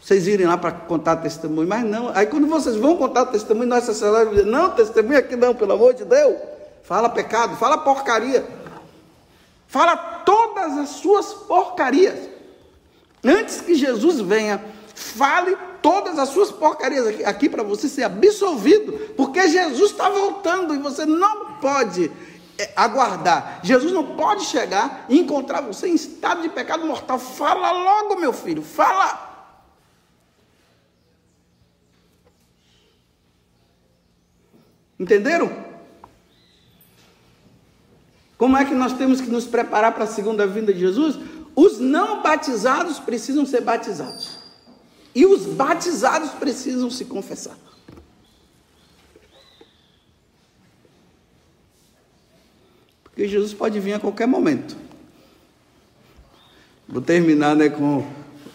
vocês 0.06 0.28
irem 0.28 0.46
lá 0.46 0.56
para 0.56 0.70
contar 0.70 1.16
testemunho, 1.16 1.66
mas 1.66 1.84
não. 1.84 2.12
Aí 2.14 2.26
quando 2.26 2.46
vocês 2.46 2.76
vão 2.76 2.96
contar 2.96 3.26
testemunho, 3.26 3.68
nossa 3.68 3.92
senhora 3.92 4.24
diz, 4.26 4.46
não, 4.46 4.70
testemunho 4.70 5.18
aqui 5.18 5.34
não, 5.34 5.52
pelo 5.52 5.72
amor 5.72 5.94
de 5.94 6.04
Deus. 6.04 6.36
Fala 6.84 7.08
pecado, 7.08 7.56
fala 7.56 7.78
porcaria. 7.78 8.46
Fala 9.66 9.96
todas 9.96 10.78
as 10.78 10.90
suas 10.90 11.34
porcarias. 11.34 12.20
Antes 13.24 13.60
que 13.60 13.74
Jesus 13.74 14.20
venha, 14.20 14.64
fale 14.94 15.58
todas 15.82 16.20
as 16.20 16.28
suas 16.28 16.52
porcarias 16.52 17.04
aqui, 17.08 17.24
aqui 17.24 17.48
para 17.48 17.64
você 17.64 17.88
ser 17.88 18.04
absolvido, 18.04 18.92
porque 19.16 19.48
Jesus 19.48 19.90
está 19.90 20.08
voltando 20.08 20.72
e 20.72 20.78
você 20.78 21.04
não 21.04 21.54
pode 21.54 22.12
é, 22.56 22.70
aguardar. 22.76 23.58
Jesus 23.64 23.90
não 23.90 24.14
pode 24.14 24.44
chegar 24.44 25.04
e 25.08 25.18
encontrar 25.18 25.62
você 25.62 25.88
em 25.88 25.94
estado 25.96 26.42
de 26.42 26.48
pecado 26.48 26.86
mortal. 26.86 27.18
Fala 27.18 27.72
logo, 27.72 28.20
meu 28.20 28.32
filho, 28.32 28.62
fala. 28.62 29.25
Entenderam? 34.98 35.50
Como 38.38 38.56
é 38.56 38.64
que 38.64 38.74
nós 38.74 38.92
temos 38.92 39.20
que 39.20 39.30
nos 39.30 39.46
preparar 39.46 39.92
para 39.92 40.04
a 40.04 40.08
segunda 40.08 40.46
vinda 40.46 40.72
de 40.72 40.80
Jesus? 40.80 41.18
Os 41.54 41.78
não 41.78 42.22
batizados 42.22 42.98
precisam 42.98 43.46
ser 43.46 43.62
batizados. 43.62 44.38
E 45.14 45.24
os 45.24 45.46
batizados 45.46 46.30
precisam 46.30 46.90
se 46.90 47.06
confessar. 47.06 47.56
Porque 53.04 53.26
Jesus 53.26 53.54
pode 53.54 53.80
vir 53.80 53.94
a 53.94 53.98
qualquer 53.98 54.26
momento. 54.26 54.76
Vou 56.86 57.00
terminar 57.00 57.56
né, 57.56 57.70
com 57.70 58.06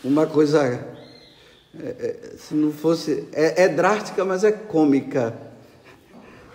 uma 0.03 0.27
coisa, 0.27 0.63
é, 0.63 1.83
é, 1.83 2.35
se 2.37 2.53
não 2.53 2.71
fosse, 2.71 3.27
é, 3.33 3.63
é 3.63 3.67
drástica, 3.67 4.23
mas 4.23 4.43
é 4.43 4.51
cômica. 4.51 5.50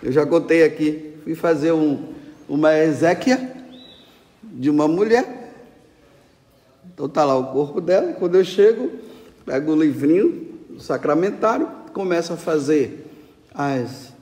Eu 0.01 0.11
já 0.11 0.25
contei 0.25 0.63
aqui, 0.63 1.13
fui 1.23 1.33
fazer 1.33 1.71
um, 1.71 2.13
uma 2.47 2.77
exéquia 2.77 3.55
de 4.43 4.69
uma 4.69 4.87
mulher. 4.87 5.53
Então 6.93 7.09
tá 7.09 7.25
lá 7.25 7.35
o 7.35 7.51
corpo 7.51 7.81
dela. 7.81 8.13
Quando 8.13 8.35
eu 8.35 8.43
chego, 8.43 8.91
pego 9.45 9.71
o 9.71 9.79
livrinho, 9.79 10.59
o 10.75 10.79
sacramentário, 10.79 11.67
começo 11.93 12.33
a 12.33 12.37
fazer 12.37 13.05
as, 13.53 14.13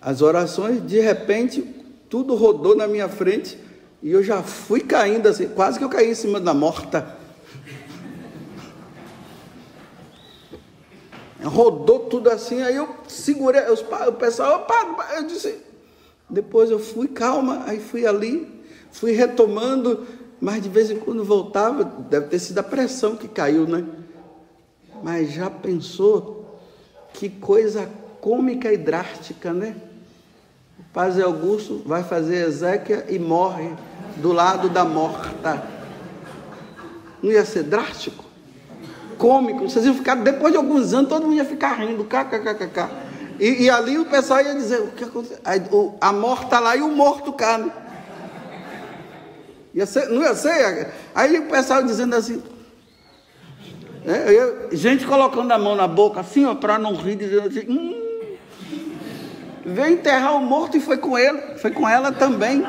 as 0.00 0.22
orações. 0.22 0.84
De 0.86 1.00
repente, 1.00 1.62
tudo 2.08 2.34
rodou 2.34 2.76
na 2.76 2.86
minha 2.86 3.08
frente 3.08 3.58
e 4.02 4.10
eu 4.10 4.22
já 4.22 4.42
fui 4.42 4.80
caindo 4.80 5.28
assim, 5.28 5.48
quase 5.48 5.78
que 5.78 5.84
eu 5.84 5.88
caí 5.88 6.10
em 6.10 6.14
cima 6.14 6.38
da 6.38 6.54
morta. 6.54 7.23
Rodou 11.44 12.00
tudo 12.00 12.30
assim, 12.30 12.62
aí 12.62 12.76
eu 12.76 12.88
segurei, 13.06 13.70
os, 13.70 13.80
o 13.80 14.12
pessoal, 14.12 14.60
opa, 14.60 15.14
eu 15.16 15.26
disse, 15.26 15.58
depois 16.28 16.70
eu 16.70 16.78
fui 16.78 17.08
calma, 17.08 17.64
aí 17.66 17.78
fui 17.78 18.06
ali, 18.06 18.64
fui 18.90 19.12
retomando, 19.12 20.06
mas 20.40 20.62
de 20.62 20.68
vez 20.68 20.90
em 20.90 20.98
quando 20.98 21.24
voltava, 21.24 21.84
deve 21.84 22.28
ter 22.28 22.38
sido 22.38 22.58
a 22.58 22.62
pressão 22.62 23.16
que 23.16 23.28
caiu, 23.28 23.66
né? 23.66 23.84
Mas 25.02 25.32
já 25.32 25.50
pensou 25.50 26.58
que 27.12 27.28
coisa 27.28 27.88
cômica 28.20 28.72
e 28.72 28.76
drástica, 28.76 29.52
né? 29.52 29.76
O 30.78 30.82
Padre 30.92 31.22
Augusto 31.22 31.82
vai 31.84 32.02
fazer 32.02 32.46
Ezequiel 32.46 33.04
e 33.08 33.18
morre 33.18 33.70
do 34.16 34.32
lado 34.32 34.68
da 34.68 34.84
morta. 34.84 35.62
Não 37.22 37.30
ia 37.30 37.44
ser 37.44 37.64
drástico? 37.64 38.24
Cômico. 39.16 39.68
Vocês 39.68 39.84
iam 39.84 39.94
ficar, 39.94 40.14
depois 40.16 40.52
de 40.52 40.58
alguns 40.58 40.92
anos, 40.92 41.08
todo 41.08 41.22
mundo 41.26 41.36
ia 41.36 41.44
ficar 41.44 41.74
rindo, 41.74 42.04
kkkk. 42.04 42.88
E, 43.38 43.64
e 43.64 43.70
ali 43.70 43.98
o 43.98 44.04
pessoal 44.04 44.40
ia 44.40 44.54
dizer, 44.54 44.80
o 44.80 44.88
que 44.88 45.04
aconteceu? 45.04 45.38
O, 45.72 45.96
a 46.00 46.12
morta 46.12 46.46
tá 46.46 46.60
lá 46.60 46.76
e 46.76 46.82
o 46.82 46.88
morto 46.88 47.32
cá. 47.32 47.58
Né? 47.58 47.70
Ia 49.74 49.86
ser, 49.86 50.08
não 50.08 50.22
ia 50.22 50.34
ser? 50.34 50.92
Aí 51.14 51.38
o 51.38 51.48
pessoal 51.48 51.82
dizendo 51.82 52.14
assim. 52.14 52.42
É, 54.06 54.30
eu, 54.30 54.68
gente 54.70 55.06
colocando 55.06 55.50
a 55.50 55.58
mão 55.58 55.74
na 55.74 55.88
boca 55.88 56.20
assim, 56.20 56.54
para 56.56 56.78
não 56.78 56.94
rir, 56.94 57.16
dizendo 57.16 57.48
assim. 57.48 57.66
Hum, 57.68 58.36
veio 59.64 59.94
enterrar 59.94 60.36
o 60.36 60.40
morto 60.40 60.76
e 60.76 60.80
foi 60.80 60.98
com 60.98 61.18
ele, 61.18 61.56
foi 61.56 61.70
com 61.70 61.88
ela 61.88 62.12
também. 62.12 62.64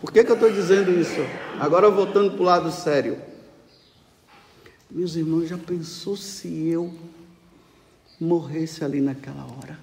Por 0.00 0.12
que, 0.12 0.24
que 0.24 0.30
eu 0.30 0.36
estou 0.36 0.50
dizendo 0.50 0.92
isso? 0.92 1.20
Agora 1.58 1.90
voltando 1.90 2.30
para 2.32 2.40
o 2.40 2.44
lado 2.44 2.70
sério. 2.70 3.18
Meus 4.96 5.14
irmãos, 5.14 5.46
já 5.46 5.58
pensou 5.58 6.16
se 6.16 6.48
eu 6.48 6.90
morresse 8.18 8.82
ali 8.82 8.98
naquela 8.98 9.44
hora 9.44 9.78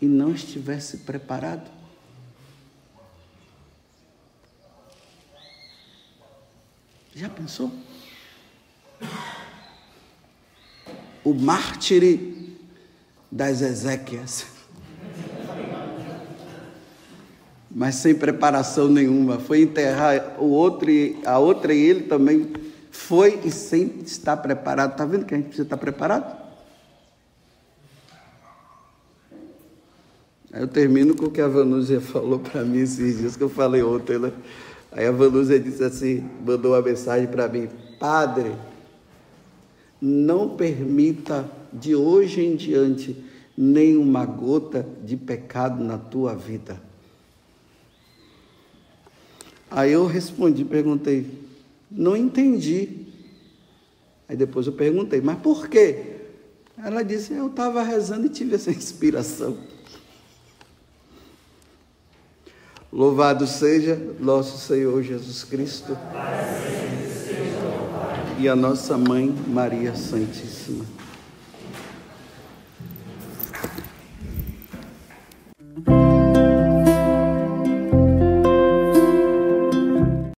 e 0.00 0.06
não 0.06 0.32
estivesse 0.32 0.96
preparado? 0.96 1.70
Já 7.14 7.28
pensou? 7.28 7.70
O 11.22 11.34
mártir 11.34 12.56
das 13.30 13.60
Ezequias. 13.60 14.46
Mas 17.70 17.96
sem 17.96 18.14
preparação 18.14 18.88
nenhuma. 18.88 19.38
Foi 19.38 19.60
enterrar 19.60 20.40
o 20.40 20.46
outro 20.46 20.88
a 21.26 21.38
outra 21.38 21.74
e 21.74 21.82
ele 21.82 22.04
também 22.04 22.71
foi 22.92 23.40
e 23.42 23.50
sempre 23.50 24.02
está 24.02 24.36
preparado. 24.36 24.92
Está 24.92 25.06
vendo 25.06 25.24
que 25.24 25.34
a 25.34 25.36
gente 25.38 25.46
precisa 25.46 25.64
estar 25.64 25.78
preparado? 25.78 26.40
Aí 30.52 30.60
eu 30.60 30.68
termino 30.68 31.16
com 31.16 31.24
o 31.24 31.30
que 31.30 31.40
a 31.40 31.48
Vanúzia 31.48 32.02
falou 32.02 32.38
para 32.38 32.62
mim 32.62 32.80
esses 32.80 33.18
dias 33.18 33.34
que 33.34 33.42
eu 33.42 33.48
falei 33.48 33.82
ontem. 33.82 34.18
Né? 34.18 34.30
Aí 34.92 35.06
a 35.06 35.10
Vanúzia 35.10 35.58
disse 35.58 35.82
assim, 35.82 36.28
mandou 36.46 36.72
uma 36.72 36.82
mensagem 36.82 37.26
para 37.26 37.48
mim, 37.48 37.66
Padre, 37.98 38.52
não 39.98 40.50
permita 40.50 41.48
de 41.72 41.96
hoje 41.96 42.44
em 42.44 42.54
diante 42.54 43.24
nenhuma 43.56 44.26
gota 44.26 44.86
de 45.02 45.16
pecado 45.16 45.82
na 45.82 45.96
tua 45.96 46.34
vida. 46.34 46.78
Aí 49.70 49.92
eu 49.92 50.06
respondi, 50.06 50.66
perguntei, 50.66 51.41
não 51.94 52.16
entendi. 52.16 53.06
Aí 54.28 54.36
depois 54.36 54.66
eu 54.66 54.72
perguntei, 54.72 55.20
mas 55.20 55.38
por 55.38 55.68
quê? 55.68 56.16
Ela 56.82 57.02
disse, 57.02 57.34
eu 57.34 57.48
estava 57.48 57.82
rezando 57.82 58.26
e 58.26 58.30
tive 58.30 58.54
essa 58.54 58.70
inspiração. 58.72 59.56
Louvado 62.92 63.46
seja 63.46 63.96
nosso 64.20 64.58
Senhor 64.58 65.02
Jesus 65.02 65.44
Cristo 65.44 65.96
e 68.38 68.48
a 68.48 68.54
nossa 68.54 68.98
mãe 68.98 69.34
Maria 69.48 69.94
Santíssima. 69.94 71.01